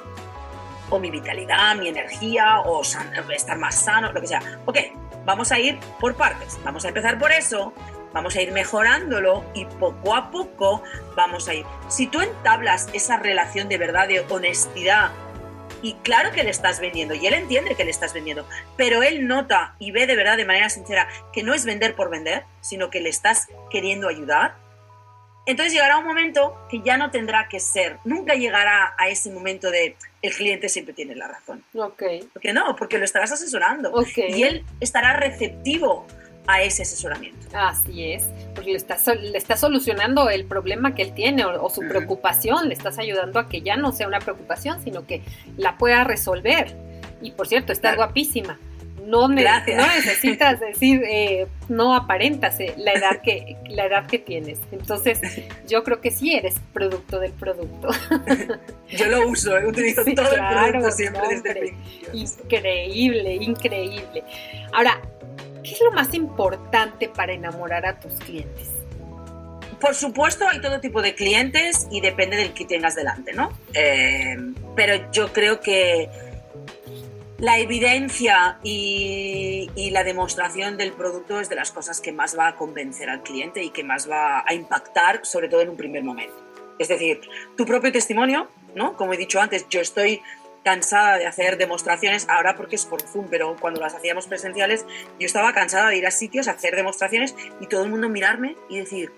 [0.90, 4.42] o mi vitalidad, mi energía, o estar más sano, lo que sea.
[4.66, 4.78] Ok,
[5.26, 6.58] vamos a ir por partes.
[6.64, 7.74] Vamos a empezar por eso,
[8.14, 10.84] vamos a ir mejorándolo y poco a poco
[11.16, 11.66] vamos a ir.
[11.90, 15.12] Si tú entablas esa relación de verdad, de honestidad,
[15.82, 19.28] y claro que le estás vendiendo, y él entiende que le estás vendiendo, pero él
[19.28, 22.90] nota y ve de verdad de manera sincera que no es vender por vender, sino
[22.90, 24.56] que le estás queriendo ayudar,
[25.48, 29.72] entonces llegará un momento que ya no tendrá que ser, nunca llegará a ese momento
[29.72, 31.64] de el cliente siempre tiene la razón.
[31.74, 32.04] Ok.
[32.34, 33.94] Porque no, porque lo estarás asesorando.
[34.16, 36.06] Y él estará receptivo
[36.48, 37.38] a ese asesoramiento.
[37.54, 38.26] Así es,
[38.56, 42.74] porque le estás, le está solucionando el problema que él tiene o, su preocupación, le
[42.74, 45.22] estás ayudando a que ya no sea una preocupación, sino que
[45.58, 46.76] la pueda resolver.
[47.22, 48.58] Y por cierto, estás guapísima.
[49.06, 54.60] no, necesitas decir, eh, no aparentas eh, la, edad que, la edad que tienes.
[54.72, 55.20] Entonces,
[55.68, 57.90] yo creo que sí eres producto del producto.
[58.90, 61.74] yo lo uso, he utilizo todo el producto siempre desde
[62.14, 64.24] Increíble, increíble.
[64.74, 65.02] Ahora,
[65.68, 68.70] ¿qué es lo más importante para enamorar a tus clientes?
[69.82, 73.52] Por supuesto, hay todo tipo de clientes y depende del que tengas delante, ¿no?
[73.74, 74.38] Eh,
[74.76, 76.10] pero yo creo que
[77.38, 82.56] la evidencia y, la demostración del producto es de las cosas que más va a
[82.56, 86.36] convencer al cliente y que más va a impactar, sobre todo en un primer momento.
[86.80, 87.22] Es decir,
[87.56, 88.96] tu propio testimonio, ¿no?
[88.96, 90.22] Como he dicho antes, yo estoy
[90.68, 94.86] cansada de hacer demostraciones, ahora porque es por Zoom, pero cuando las hacíamos presenciales,
[95.18, 98.58] yo estaba cansada de ir a sitios a hacer demostraciones y todo el mundo mirarme
[98.68, 99.14] y decir,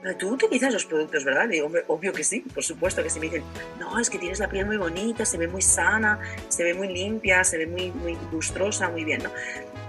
[0.00, 1.46] pero tú utilizas los productos, ¿verdad?
[1.46, 3.20] digo, obvio que sí, por supuesto que sí.
[3.20, 3.44] Me dicen,
[3.78, 6.18] no, es que tienes la piel muy bonita, se ve muy sana,
[6.48, 9.30] se ve muy limpia, se ve muy, muy lustrosa, muy bien, ¿no?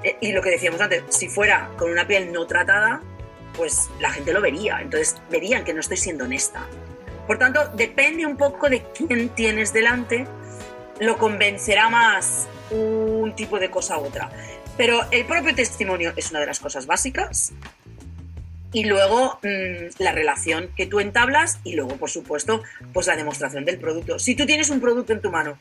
[0.04, 3.02] E, y lo que decíamos antes, si fuera con una piel no tratada,
[3.56, 6.68] pues la gente lo vería, entonces verían que no estoy siendo honesta.
[7.26, 10.28] Por tanto, depende un poco de quién tienes delante,
[11.06, 14.30] lo convencerá más un tipo de cosa u otra.
[14.78, 17.54] Pero el propio testimonio es una de las cosas básicas
[18.72, 23.66] y luego mm, la relación que tú entablas y luego, por supuesto, pues la demostración
[23.66, 24.18] del producto.
[24.18, 25.58] Si tú tienes un producto en tu mano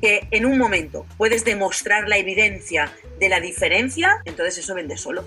[0.00, 5.24] que en un momento puedes demostrar la evidencia de la diferencia, entonces eso vende solo.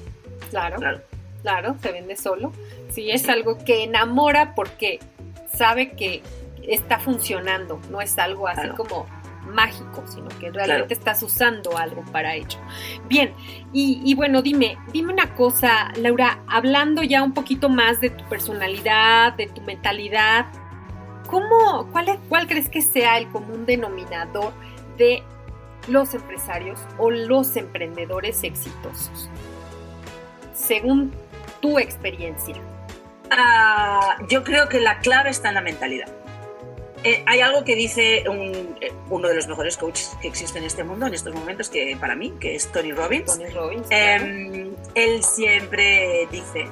[0.50, 1.02] Claro, claro,
[1.44, 2.54] claro se vende solo.
[2.90, 5.00] Si es algo que enamora porque
[5.56, 6.24] sabe que
[6.68, 9.08] está funcionando, no es algo así como
[9.48, 12.60] mágico, sino que realmente estás usando algo para ello.
[13.08, 13.34] Bien,
[13.74, 19.34] y, bueno, dime, dime una cosa, Laura, hablando ya un poquito más de tu personalidad,
[19.34, 20.48] de tu mentalidad,
[21.28, 24.54] ¿cómo, cuál, cuál crees que sea el común denominador
[24.98, 25.24] de
[25.88, 29.30] los empresarios o los emprendedores exitosos?
[30.54, 31.12] Según
[31.62, 32.56] tu experiencia.
[33.32, 36.08] Ah, yo creo que la clave está en la mentalidad.
[37.08, 40.84] Eh, hay algo que dice eh, uno de los mejores coaches que existen en este
[40.84, 43.26] mundo en estos momentos, que para mí, que es Tony Robbins.
[43.26, 46.68] Tony Robbins em, él siempre dice,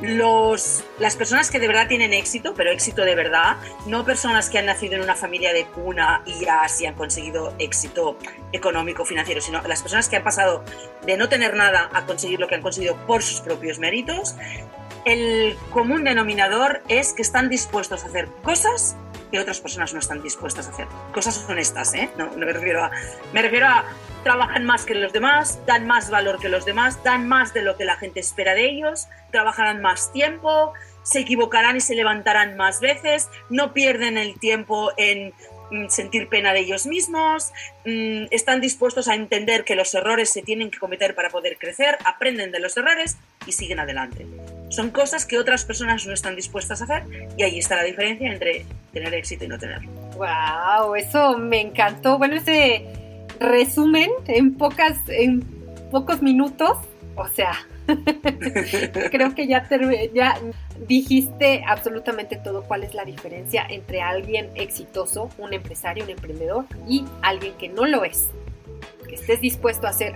[0.00, 4.58] los, las personas que de verdad tienen éxito, pero éxito de verdad, no personas que
[4.58, 8.16] han nacido en una familia de cuna y ya así han conseguido éxito
[8.52, 10.64] económico, financiero, sino las personas que han pasado
[11.04, 14.36] de no tener nada a conseguir lo que han conseguido por sus propios méritos,
[15.04, 18.96] el común denominador es que están dispuestos a hacer cosas
[19.30, 20.86] que otras personas no están dispuestas a hacer.
[21.12, 22.10] Cosas honestas, ¿eh?
[22.16, 22.90] No, me refiero a...
[23.32, 23.84] Me refiero a
[24.24, 27.76] trabajan más que los demás, dan más valor que los demás, dan más de lo
[27.76, 30.72] que la gente espera de ellos, trabajarán más tiempo,
[31.02, 35.34] se equivocarán y se levantarán más veces, no pierden el tiempo en
[35.70, 37.52] mm, sentir pena de ellos mismos,
[37.84, 41.98] mm, están dispuestos a entender que los errores se tienen que cometer para poder crecer,
[42.04, 44.26] aprenden de los errores y siguen adelante.
[44.74, 47.04] Son cosas que otras personas no están dispuestas a hacer
[47.36, 49.88] y ahí está la diferencia entre tener éxito y no tenerlo.
[50.16, 50.96] ¡Wow!
[50.96, 52.18] Eso me encantó.
[52.18, 52.84] Bueno, ese
[53.38, 55.42] resumen en, pocas, en
[55.92, 56.76] pocos minutos,
[57.14, 57.52] o sea,
[59.12, 59.68] creo que ya,
[60.12, 60.40] ya
[60.88, 67.04] dijiste absolutamente todo cuál es la diferencia entre alguien exitoso, un empresario, un emprendedor y
[67.22, 68.28] alguien que no lo es.
[69.08, 70.14] Que estés dispuesto a hacer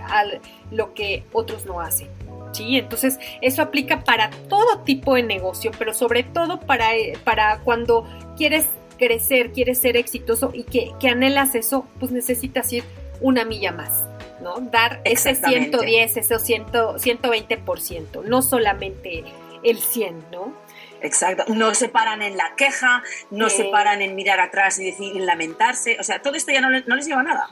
[0.71, 2.07] lo que otros no hacen.
[2.51, 2.77] ¿sí?
[2.77, 8.05] Entonces, eso aplica para todo tipo de negocio, pero sobre todo para, eh, para cuando
[8.37, 8.65] quieres
[8.97, 12.83] crecer, quieres ser exitoso y que, anhelas eso, pues necesitas ir
[13.21, 14.05] una milla más,
[14.41, 14.59] ¿no?
[14.59, 19.23] Dar ese 110, ese 100, 120%, no solamente
[19.63, 20.53] el 100, ¿no?
[21.01, 25.15] Exacto, no se paran en la queja, no se paran en mirar atrás y decir,
[25.15, 27.49] lamentarse, o sea, todo esto ya no, no les lleva a nada.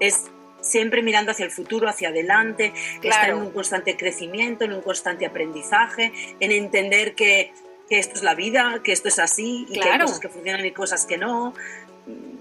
[0.00, 0.24] Es
[0.60, 5.26] siempre mirando hacia el futuro, hacia adelante, estar en un constante crecimiento, en un constante
[5.26, 7.52] aprendizaje, en entender que,
[7.88, 10.70] esto es la vida, que esto es así, y que hay cosas que funcionan y
[10.70, 11.54] cosas que no.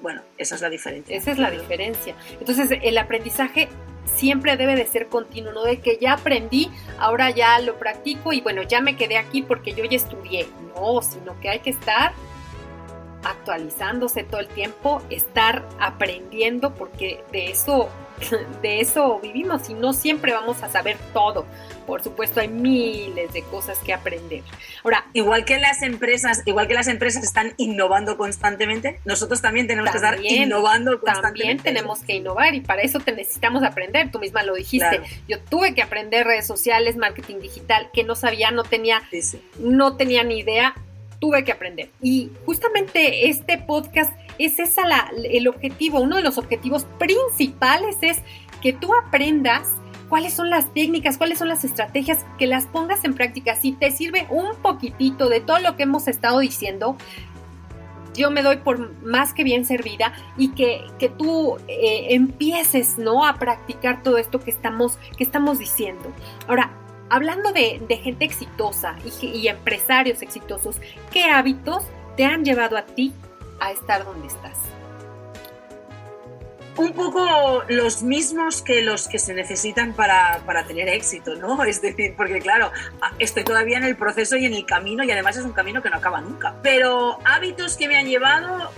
[0.01, 1.17] Bueno, esa es la diferencia.
[1.17, 2.15] Esa es la diferencia.
[2.39, 3.67] Entonces, el aprendizaje
[4.15, 8.41] siempre debe de ser continuo, no de que ya aprendí, ahora ya lo practico y
[8.41, 10.47] bueno, ya me quedé aquí porque yo ya estudié.
[10.75, 12.13] No, sino que hay que estar
[13.23, 17.89] actualizándose todo el tiempo, estar aprendiendo, porque de eso,
[18.61, 21.45] de eso vivimos y no siempre vamos a saber todo.
[21.85, 24.43] Por supuesto, hay miles de cosas que aprender.
[24.83, 29.89] Ahora, igual que las empresas, igual que las empresas están innovando constantemente, nosotros también tenemos
[29.89, 31.29] que estar innovando constantemente.
[31.29, 34.11] También tenemos que innovar y para eso te necesitamos aprender.
[34.11, 35.01] Tú misma lo dijiste.
[35.27, 39.01] Yo tuve que aprender redes sociales, marketing digital, que no sabía, no tenía,
[39.57, 40.75] no tenía ni idea
[41.19, 41.89] tuve que aprender.
[42.01, 48.17] Y justamente este podcast es esa la, el objetivo, uno de los objetivos principales es
[48.61, 49.69] que tú aprendas
[50.09, 53.55] cuáles son las técnicas, cuáles son las estrategias, que las pongas en práctica.
[53.55, 56.97] Si te sirve un poquitito de todo lo que hemos estado diciendo,
[58.15, 60.83] yo me doy por más que bien servida y que,
[61.17, 63.25] tú eh, empieces ¿no?
[63.25, 66.11] a practicar todo esto que estamos, que estamos diciendo.
[66.47, 66.71] Ahora,
[67.09, 70.77] hablando de, gente exitosa y, y empresarios exitosos,
[71.11, 71.83] ¿qué hábitos
[72.17, 73.13] te han llevado a ti
[73.59, 74.59] a estar donde estás?
[76.79, 81.63] un poco los mismos que los que se necesitan para, para, tener éxito, ¿no?
[81.65, 82.71] Es decir, porque claro,
[83.19, 85.89] estoy todavía en el proceso y en el camino y además es un camino que
[85.89, 86.55] no acaba nunca.
[86.63, 88.71] Pero hábitos que me han llevado,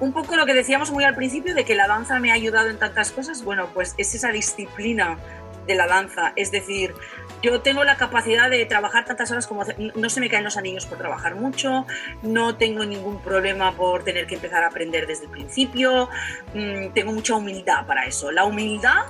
[0.00, 2.68] un poco lo que decíamos muy al principio de que la danza me ha ayudado
[2.68, 5.18] en tantas cosas, bueno, pues es esa disciplina
[5.66, 6.94] de la danza, es decir,
[7.42, 9.64] yo tengo la capacidad de trabajar tantas horas como
[9.94, 11.86] no se me caen los anillos por trabajar mucho,
[12.22, 16.08] no tengo ningún problema por tener que empezar a aprender desde el principio,
[16.54, 18.30] mm, tengo mucha humildad para eso.
[18.32, 19.04] La humildad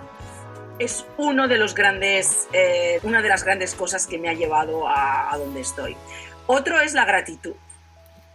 [0.78, 4.88] es uno de los grandes, eh, una de las grandes cosas que me ha llevado
[4.88, 5.96] a, donde estoy.
[6.46, 7.54] Otro es la gratitud.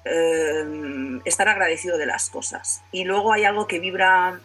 [0.03, 2.81] Eh, estar agradecido de las cosas.
[2.91, 4.39] Y luego hay algo que vibra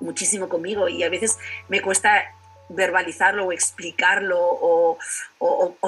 [0.00, 2.32] muchísimo conmigo y a veces me cuesta
[2.68, 4.98] verbalizarlo o explicarlo o,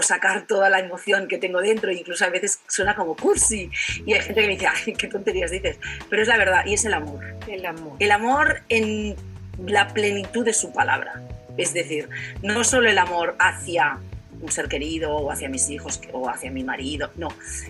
[0.03, 3.71] sacar toda la emoción que tengo dentro, incluso a veces suena como cursi
[4.07, 6.75] y hay gente que me dice, ay, qué tonterías dices, pero es la verdad y
[6.75, 7.23] es el amor.
[7.47, 7.97] El amor.
[7.99, 9.17] El amor en
[9.67, 11.21] la plenitud de su palabra,
[11.59, 12.09] es decir,
[12.43, 13.99] no solo el amor hacia
[14.41, 17.29] un ser querido o hacia mis hijos o hacia mi marido, no,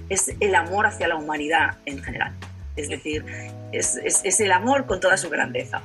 [0.09, 2.34] es el amor hacia la humanidad en general.
[2.76, 3.24] Es decir,
[3.72, 5.82] es, es el amor con toda su grandeza.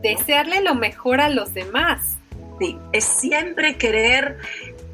[0.00, 2.16] Desearle lo mejor a los demás
[2.92, 4.38] Es siempre querer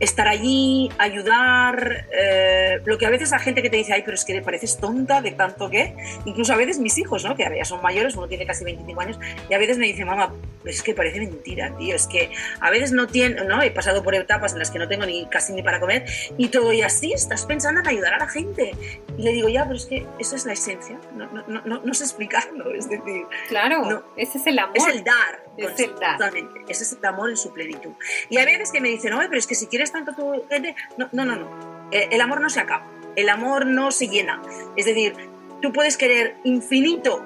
[0.01, 4.15] estar allí, ayudar, eh, lo que a veces la gente que te dice, ay, pero
[4.15, 5.95] es que pareces tonta de tanto que,
[6.25, 7.35] incluso a veces mis hijos, ¿no?
[7.35, 9.19] que ya son mayores, uno tiene casi 25 años,
[9.49, 10.33] y a veces me dice, mamá,
[10.65, 12.31] es que parece mentira, tío, es que
[12.61, 13.63] a veces no tiene, ¿no?
[13.63, 16.05] He pasado por etapas en las que no tengo ni casi ni para comer,
[16.37, 18.73] y todo y así, estás pensando en ayudar a la gente.
[19.17, 21.95] Y le digo, ya, pero es que eso es la esencia, no, no, no, no
[21.95, 23.25] sé explicarlo, es decir...
[23.49, 24.77] Claro, ese es el amor.
[24.77, 25.49] Es el dar.
[25.57, 26.33] Es el dar.
[26.69, 27.93] Ese es el amor en su plenitud.
[28.29, 30.74] Y hay veces que me dicen, no, pero es que si quieres tanto tu gente.
[30.97, 31.89] No, no, no, no.
[31.91, 32.86] Eh, el amor no se acaba.
[33.16, 34.41] El amor no se llena.
[34.76, 35.14] Es decir,
[35.61, 37.24] tú puedes querer infinito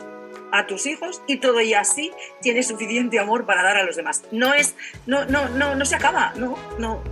[0.53, 4.23] a tus hijos y todo y así tienes suficiente amor para dar a los demás.
[4.31, 7.03] No es, no, no, no, no se acaba, no, no.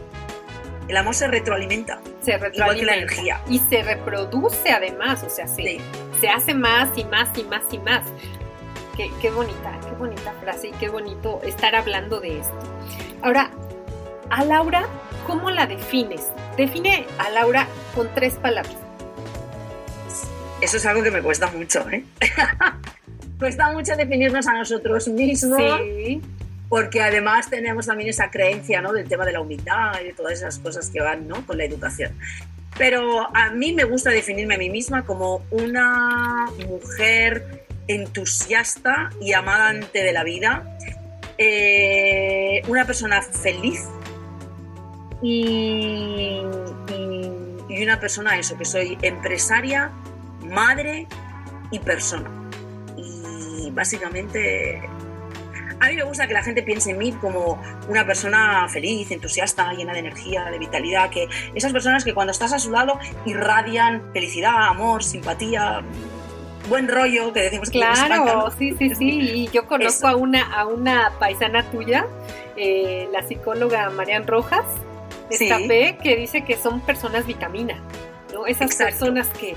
[0.89, 2.01] El amor se retroalimenta.
[2.21, 2.57] Se retroalimenta.
[2.57, 3.41] Igual que la energía.
[3.49, 5.81] Y se reproduce además, o sea, se,
[6.21, 8.05] se hace más y más y más y más.
[8.97, 12.59] Qué, qué bonita, qué bonita frase y qué bonito estar hablando de esto.
[13.23, 13.51] Ahora,
[14.31, 14.87] a Laura,
[15.27, 16.27] ¿cómo la defines?
[16.57, 18.77] Define a Laura con tres palabras.
[20.61, 22.05] Eso es algo que me cuesta mucho, ¿eh?
[23.39, 25.59] cuesta mucho definirnos a nosotros mismos.
[25.59, 26.21] Sí.
[26.69, 28.93] Porque además tenemos también esa creencia ¿no?
[28.93, 31.45] del tema de la humildad y de todas esas cosas que van ¿no?
[31.47, 32.13] con la educación.
[32.79, 40.05] Pero a mí me gusta definirme a mí misma como una mujer entusiasta y amante
[40.05, 40.77] de la vida,
[41.39, 43.81] eh, una persona feliz
[45.23, 46.41] y,
[47.83, 49.91] una persona, eso, que soy empresaria,
[50.45, 51.07] madre
[51.71, 52.31] y persona.
[52.97, 54.83] Y básicamente
[55.81, 59.73] a mí me gusta que la gente piense en mí como una persona feliz, entusiasta,
[59.73, 64.13] llena de energía, de vitalidad, que esas personas que cuando estás a su lado irradian
[64.13, 65.83] felicidad, amor, simpatía,
[66.69, 69.21] buen rollo que decimos claro, sí, sí, sí.
[69.21, 72.07] Y yo conozco a una, a una paisana tuya,
[72.57, 74.67] eh, la psicóloga Marian Rojas,
[75.39, 77.81] de que dice que son personas vitamina.
[78.33, 78.47] ¿No?
[78.47, 79.57] Esas personas que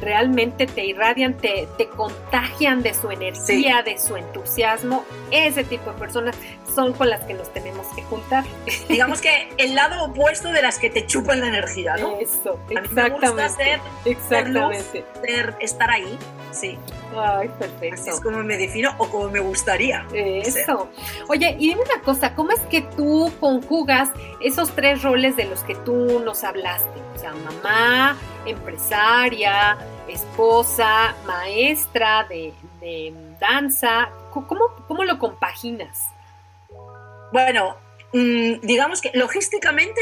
[0.00, 5.98] realmente te irradian, te, te, contagian de su energía, de su entusiasmo, ese tipo de
[5.98, 6.36] personas
[6.74, 8.44] son con las que nos tenemos que juntar.
[8.88, 12.18] Digamos que el lado opuesto de las que te chupan la energía, ¿no?
[12.18, 13.00] Eso, exactamente.
[13.00, 15.04] A mí me gusta ser, exactamente.
[15.22, 16.18] Ser estar ahí,
[16.50, 16.78] sí.
[17.16, 18.00] Ay, perfecto.
[18.00, 20.06] Así es como me defino o como me gustaría.
[20.12, 20.88] Eso.
[21.28, 24.10] Oye, y dime una cosa, ¿cómo es que tú conjugas
[24.40, 27.01] esos tres roles de los que tú nos hablaste?
[27.22, 32.52] Sea, mamá, empresaria, esposa, maestra de,
[33.38, 34.10] danza.
[34.32, 36.08] ¿Cómo, ¿Cómo lo compaginas?
[37.32, 37.76] Bueno,
[38.12, 40.00] mm, digamos que logísticamente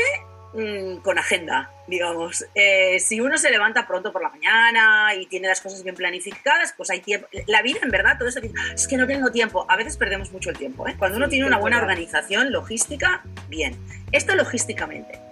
[0.54, 2.46] mm, con agenda, digamos.
[2.54, 6.72] Eh, si uno se levanta pronto por la mañana y tiene las cosas bien planificadas,
[6.74, 7.28] pues hay tiempo.
[7.46, 8.40] La vida, en verdad, todo eso
[8.74, 9.66] es que no tengo tiempo.
[9.68, 10.88] A veces perdemos mucho el tiempo.
[10.88, 10.96] ¿eh?
[10.98, 13.78] Cuando uno tiene una buena organización logística, bien.
[14.10, 15.29] Esto logísticamente.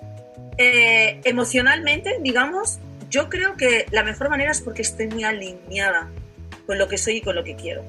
[0.59, 2.79] Eh, emocionalmente, digamos,
[3.09, 6.11] yo creo que la mejor manera es porque estoy muy alineada
[6.67, 7.85] con lo que soy y con lo que quiero.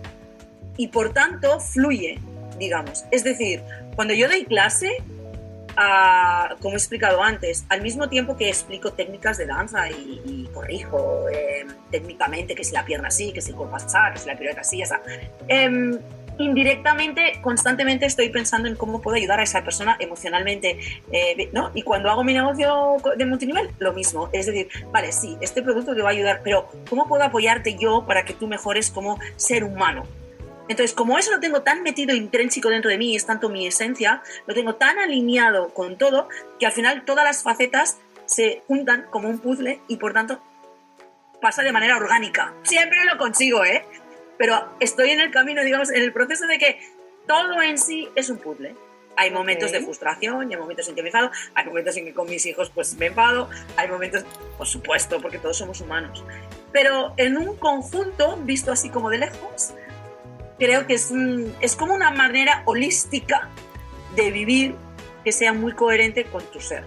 [0.78, 2.20] Y por tanto, fluye,
[2.58, 3.06] digamos.
[3.12, 3.62] Es decir,
[3.96, 5.04] cuando yo doy clase,
[6.60, 11.66] como he explicado antes, al mismo tiempo que explico técnicas de danza y, corrijo eh,
[11.92, 14.62] técnicamente que si la pierna así, que si el cuerpo así, que si la pirueta
[14.62, 15.02] así, ya está.
[15.48, 15.98] Em,
[16.40, 20.80] indirectamente, constantemente estoy pensando en cómo puedo ayudar a esa persona emocionalmente,
[21.12, 21.70] eh, ¿no?
[21.76, 24.30] Y cuando hago mi negocio de multinivel, lo mismo.
[24.32, 28.06] Es decir, vale, sí, este producto te va a ayudar, pero ¿cómo puedo apoyarte yo
[28.08, 30.04] para que tú mejores como ser humano?
[30.70, 34.22] Entonces, como eso lo tengo tan metido intrínseco dentro de mí, es tanto mi esencia,
[34.46, 36.30] lo tengo tan alineado con todo,
[36.60, 40.40] que al final todas las facetas se juntan como un puzzle y por tanto
[41.42, 42.54] pasa de manera orgánica.
[42.64, 43.84] Siempre lo consigo, ¿eh?
[44.40, 46.80] Pero estoy en el camino, digamos, en el proceso de que
[47.28, 48.74] todo en sí es un puzzle.
[49.18, 52.30] Hay momentos de frustración, hay momentos en que me enfado, hay momentos en que con
[52.30, 54.24] mis hijos pues me enfado, hay momentos,
[54.58, 56.24] por supuesto, porque todos somos humanos.
[56.72, 59.74] Pero en un conjunto, visto así como de lejos,
[60.58, 61.12] creo que es,
[61.60, 63.50] es como una manera holística
[64.16, 64.76] de vivir
[65.26, 66.86] que sea muy coherente con tu ser.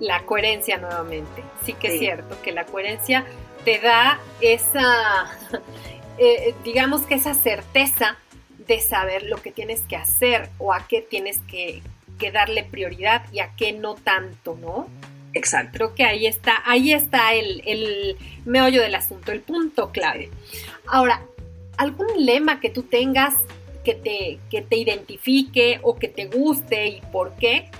[0.00, 1.44] La coherencia nuevamente.
[1.66, 3.26] Sí que es cierto que la coherencia
[3.64, 5.26] te da esa,
[6.18, 8.18] eh, digamos que esa certeza
[8.66, 11.82] de saber lo que tienes que hacer o a qué tienes que,
[12.32, 14.88] darle prioridad y a qué no tanto, ¿no?
[15.34, 15.70] Exacto.
[15.74, 20.28] Creo que ahí está, ahí está el, el meollo del asunto, el punto clave.
[20.86, 21.22] Ahora,
[21.76, 23.34] ¿algún lema que tú tengas
[23.84, 27.70] que te, que te identifique o que te guste y por qué?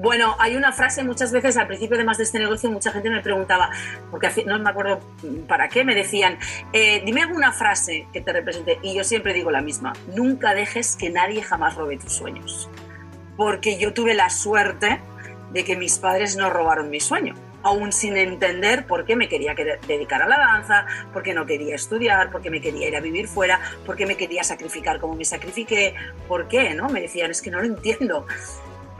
[0.00, 3.20] Bueno, hay una frase muchas veces al principio además de este negocio, mucha gente me
[3.20, 3.68] preguntaba,
[4.10, 5.00] porque no me acuerdo
[5.46, 6.38] para qué, me decían,
[6.72, 8.78] eh, dime alguna frase que te represente.
[8.82, 12.70] Y yo siempre digo la misma, nunca dejes que nadie jamás robe tus sueños.
[13.36, 15.00] Porque yo tuve la suerte
[15.52, 19.54] de que mis padres no robaron mi sueño aún sin entender por qué me quería
[19.86, 23.00] dedicar a la danza, por qué no quería estudiar, por qué me quería ir a
[23.00, 25.94] vivir fuera, por qué me quería sacrificar como me sacrifiqué,
[26.26, 26.88] por qué, ¿no?
[26.88, 28.26] Me decían, es que no lo entiendo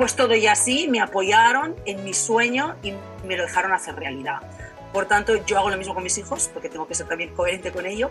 [0.00, 2.94] pues todo y así me apoyaron en mi sueño y
[3.26, 4.38] me lo dejaron hacer realidad.
[4.94, 7.70] Por tanto, yo hago lo mismo con mis hijos, porque tengo que ser también coherente
[7.70, 8.08] con ello.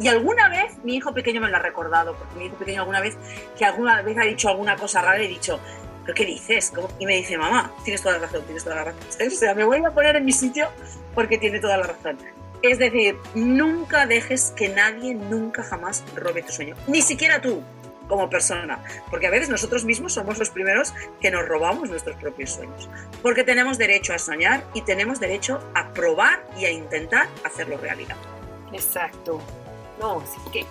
[0.00, 3.02] Y alguna vez mi hijo pequeño me lo ha recordado, porque mi hijo pequeño alguna
[3.02, 3.18] vez,
[3.58, 5.60] que alguna vez ha dicho alguna cosa rara, he dicho,
[6.06, 6.72] ¿pero qué dices?
[6.98, 9.02] Y me dice, mamá, tienes toda la razón, tienes toda la razón.
[9.26, 10.70] O sea, me vuelvo a poner en mi sitio
[11.14, 12.16] porque tiene toda la razón.
[12.62, 16.76] Es decir, nunca dejes que nadie, nunca jamás robe tu sueño.
[16.86, 17.62] Ni siquiera tú
[18.08, 22.50] como persona, porque a veces nosotros mismos somos los primeros que nos robamos nuestros propios
[22.50, 22.88] sueños,
[23.22, 28.16] porque tenemos derecho a soñar y tenemos derecho a probar y a intentar hacerlo realidad.
[28.72, 29.40] Exacto.
[30.00, 30.66] No, sí que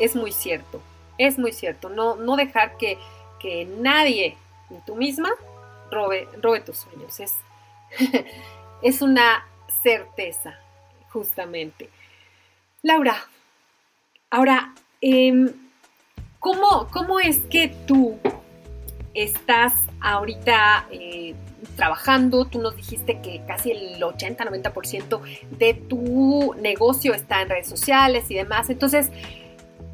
[0.00, 0.80] es muy cierto,
[1.18, 1.88] es muy cierto.
[1.88, 2.98] No, no dejar que,
[3.40, 4.36] que nadie,
[4.70, 5.30] ni tú misma,
[5.90, 7.18] robe, robe tus sueños.
[7.20, 7.34] Es,
[8.82, 9.46] es una
[9.82, 10.58] certeza,
[11.10, 11.90] justamente.
[12.82, 13.26] Laura,
[14.30, 15.52] ahora, eh,
[16.40, 18.16] ¿Cómo, ¿Cómo es que tú
[19.12, 21.34] estás ahorita eh,
[21.76, 22.44] trabajando?
[22.44, 25.20] Tú nos dijiste que casi el 80-90%
[25.58, 28.70] de tu negocio está en redes sociales y demás.
[28.70, 29.10] Entonces,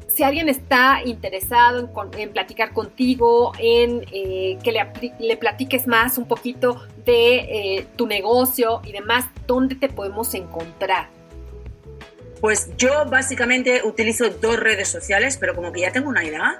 [0.07, 6.81] si alguien está interesado en, platicar contigo, en eh, que le, platiques más un poquito
[7.05, 11.09] de eh, tu negocio y demás, ¿dónde te podemos encontrar?
[12.45, 16.59] Pues yo básicamente utilizo dos redes sociales, pero como que ya tengo una edad,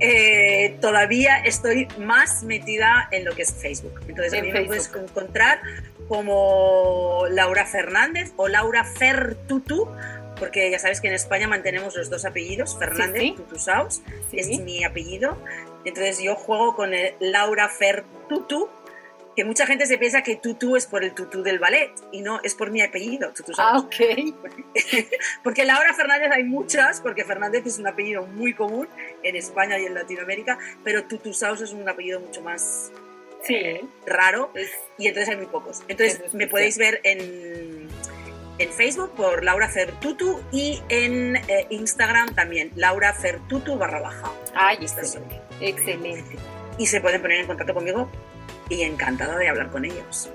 [0.00, 4.00] eh, todavía estoy más metida en lo que es Facebook.
[4.08, 5.60] Entonces a mí me puedes encontrar
[6.08, 9.94] como Laura Fernández o Laura Fertutu,
[10.38, 14.00] porque ya sabes que en España mantenemos los dos apellidos, Fernández sí, Tutusaus,
[14.32, 15.36] es mi apellido.
[15.84, 18.70] Entonces yo juego con el Laura Fertutu
[19.38, 22.40] que mucha gente se piensa que Tutu es por el tutú del ballet y no,
[22.42, 23.94] es por mi apellido, Tutu Ah, ok.
[25.44, 28.88] Porque, Laura Fernández hay muchas, porque Fernández es un apellido muy común
[29.22, 32.90] en España y en Latinoamérica, pero Tutu Saus es un apellido mucho más
[33.48, 34.52] eh, raro
[34.98, 35.84] y entonces hay muy pocos.
[35.86, 37.86] Entonces me podéis ver en,
[38.58, 44.32] en Facebook por Laura Fertutu y en eh, Instagram también, Laura Fertutu barra baja.
[44.56, 45.40] Ay, excelente.
[45.60, 46.36] excelente.
[46.76, 48.10] Y se pueden poner en contacto conmigo
[48.68, 50.30] y encantada de hablar con ellos.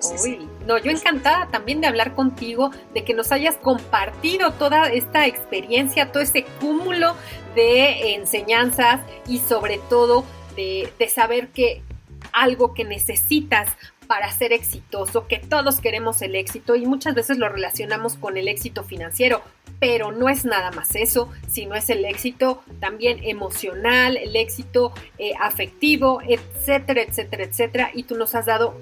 [0.65, 6.11] no, yo encantada también de hablar contigo, de que nos hayas compartido toda esta experiencia,
[6.11, 7.15] todo este cúmulo
[7.55, 11.83] de enseñanzas y sobre todo de, de saber que
[12.31, 13.69] algo que necesitas
[14.07, 18.47] para ser exitoso, que todos queremos el éxito y muchas veces lo relacionamos con el
[18.47, 19.41] éxito financiero,
[19.79, 25.33] pero no es nada más eso, sino es el éxito también emocional, el éxito eh,
[25.39, 27.91] afectivo, etcétera, etcétera, etcétera.
[27.93, 28.77] Y tú nos has dado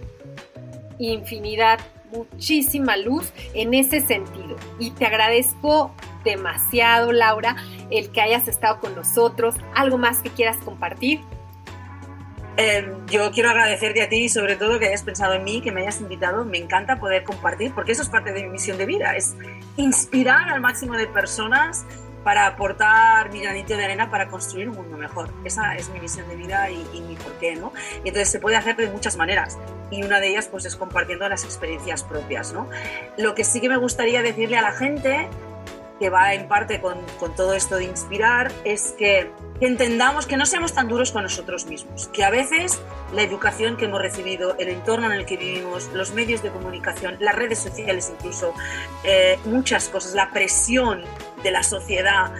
[1.00, 1.80] infinidad,
[2.12, 4.56] muchísima luz en ese sentido.
[4.80, 7.56] Y te agradezco demasiado, Laura,
[7.90, 9.56] el que hayas estado con nosotros.
[9.74, 11.20] ¿Algo más que quieras compartir?
[12.58, 15.82] Em, yo quiero agradecerte a ti sobre todo que hayas pensado en mí, que me
[15.82, 16.46] hayas invitado.
[16.46, 19.36] Me encanta poder compartir, porque eso es parte de mi misión de vida, es
[19.78, 21.86] inspirar al máximo de personas
[22.24, 25.30] para aportar mi granito de arena para construir un mundo mejor.
[25.44, 27.74] Esa es mi misión de vida y, y, mi porqué, ¿no?
[28.04, 29.58] Y entonces se puede hacer de muchas maneras
[29.90, 32.70] y una de ellas pues es compartiendo las experiencias propias, ¿no?
[33.18, 35.28] Lo que sí que me gustaría decirle a la gente
[36.02, 40.48] que va en parte con, con todo esto de inspirar, es que, entendamos que no
[40.48, 42.82] seamos tan duros con nosotros mismos, que a veces
[43.14, 47.18] la educación que hemos recibido, el entorno en el que vivimos, los medios de comunicación,
[47.20, 48.52] las redes sociales incluso,
[49.04, 51.04] eh, muchas cosas, la presión
[51.44, 52.34] de la sociedad,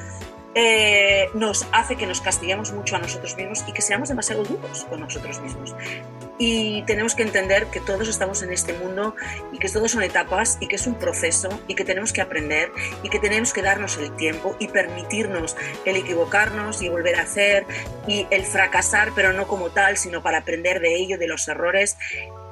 [0.56, 4.86] eh, nos hace que nos castiguemos mucho a nosotros mismos y que seamos demasiado duros
[4.90, 5.76] con nosotros mismos
[6.44, 9.16] y tenemos que entender que todos estamos en este mundo
[9.52, 12.72] y que todos son etapas y que es un proceso y que tenemos que aprender
[13.04, 15.56] y que tenemos que darnos el tiempo y permitirnos
[15.86, 17.68] el equivocarnos y volver a hacer
[18.08, 21.96] y el fracasar, pero no como tal, sino para aprender de ello, de los errores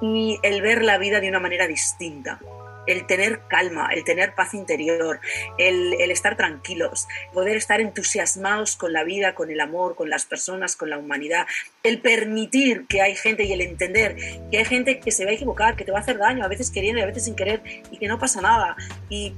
[0.03, 2.39] y el ver la vida de una manera distinta
[2.87, 5.19] el tener calma, el tener paz interior,
[5.57, 10.75] el, estar tranquilos, poder estar entusiasmados con la vida, con el amor, con las personas,
[10.75, 11.45] con la humanidad,
[11.83, 14.15] el permitir que hay gente y el entender
[14.51, 16.47] que hay gente que se va a equivocar, que te va a hacer daño, a
[16.47, 17.61] veces queriendo y a veces sin querer,
[17.91, 18.75] y que no pasa nada.
[19.09, 19.33] Y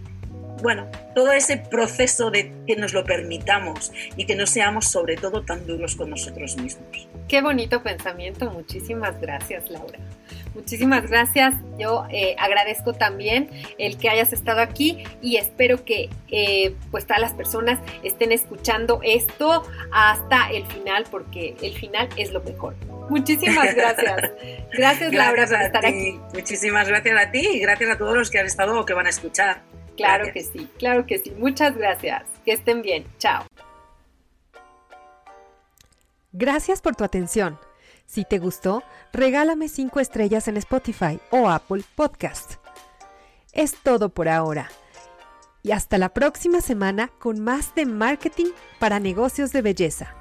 [0.62, 5.44] bueno, todo ese proceso de que nos lo permitamos y que no seamos sobre todo
[5.44, 7.08] tan duros con nosotros mismos.
[7.28, 10.00] Qué bonito pensamiento, muchísimas gracias Laura.
[10.54, 11.54] Muchísimas gracias.
[11.80, 17.22] Yo eh, agradezco también el que hayas estado aquí y espero que eh, pues todas
[17.22, 22.76] las personas estén escuchando esto hasta el final porque el final es lo mejor.
[23.10, 24.32] Muchísimas gracias.
[24.74, 26.20] Gracias, Laura por estar aquí.
[26.34, 29.08] Muchísimas gracias a ti y gracias a todos los que han estado o que van
[29.08, 29.62] a escuchar.
[29.96, 31.32] Claro que sí, claro que sí.
[31.38, 32.24] Muchas gracias.
[32.46, 33.06] Que estén bien.
[33.20, 33.46] Chao.
[36.34, 37.60] Gracias por tu atención.
[38.12, 38.84] Si te gustó,
[39.14, 42.56] regálame 5 estrellas en Spotify o Apple Podcast.
[43.54, 44.70] Es todo por ahora.
[45.64, 48.48] Y hasta la próxima semana con más de marketing
[48.80, 50.14] para negocios de belleza.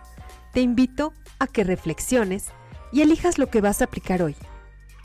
[0.53, 2.51] Te invito a que reflexiones
[2.93, 4.37] y elijas lo que vas a aplicar hoy.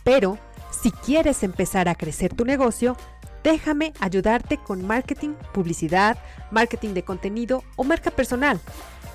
[0.03, 0.37] Pero,
[0.69, 2.95] si quieres empezar a crecer tu negocio,
[3.43, 6.19] déjame ayudarte con marketing, publicidad,
[6.51, 8.59] marketing de contenido o marca personal.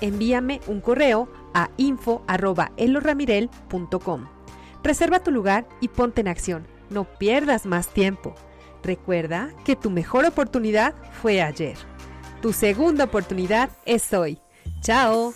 [0.01, 4.27] Envíame un correo a info.eloramirel.com.
[4.83, 6.67] Reserva tu lugar y ponte en acción.
[6.89, 8.35] No pierdas más tiempo.
[8.83, 11.77] Recuerda que tu mejor oportunidad fue ayer.
[12.41, 14.39] Tu segunda oportunidad es hoy.
[14.81, 15.33] ¡Chao!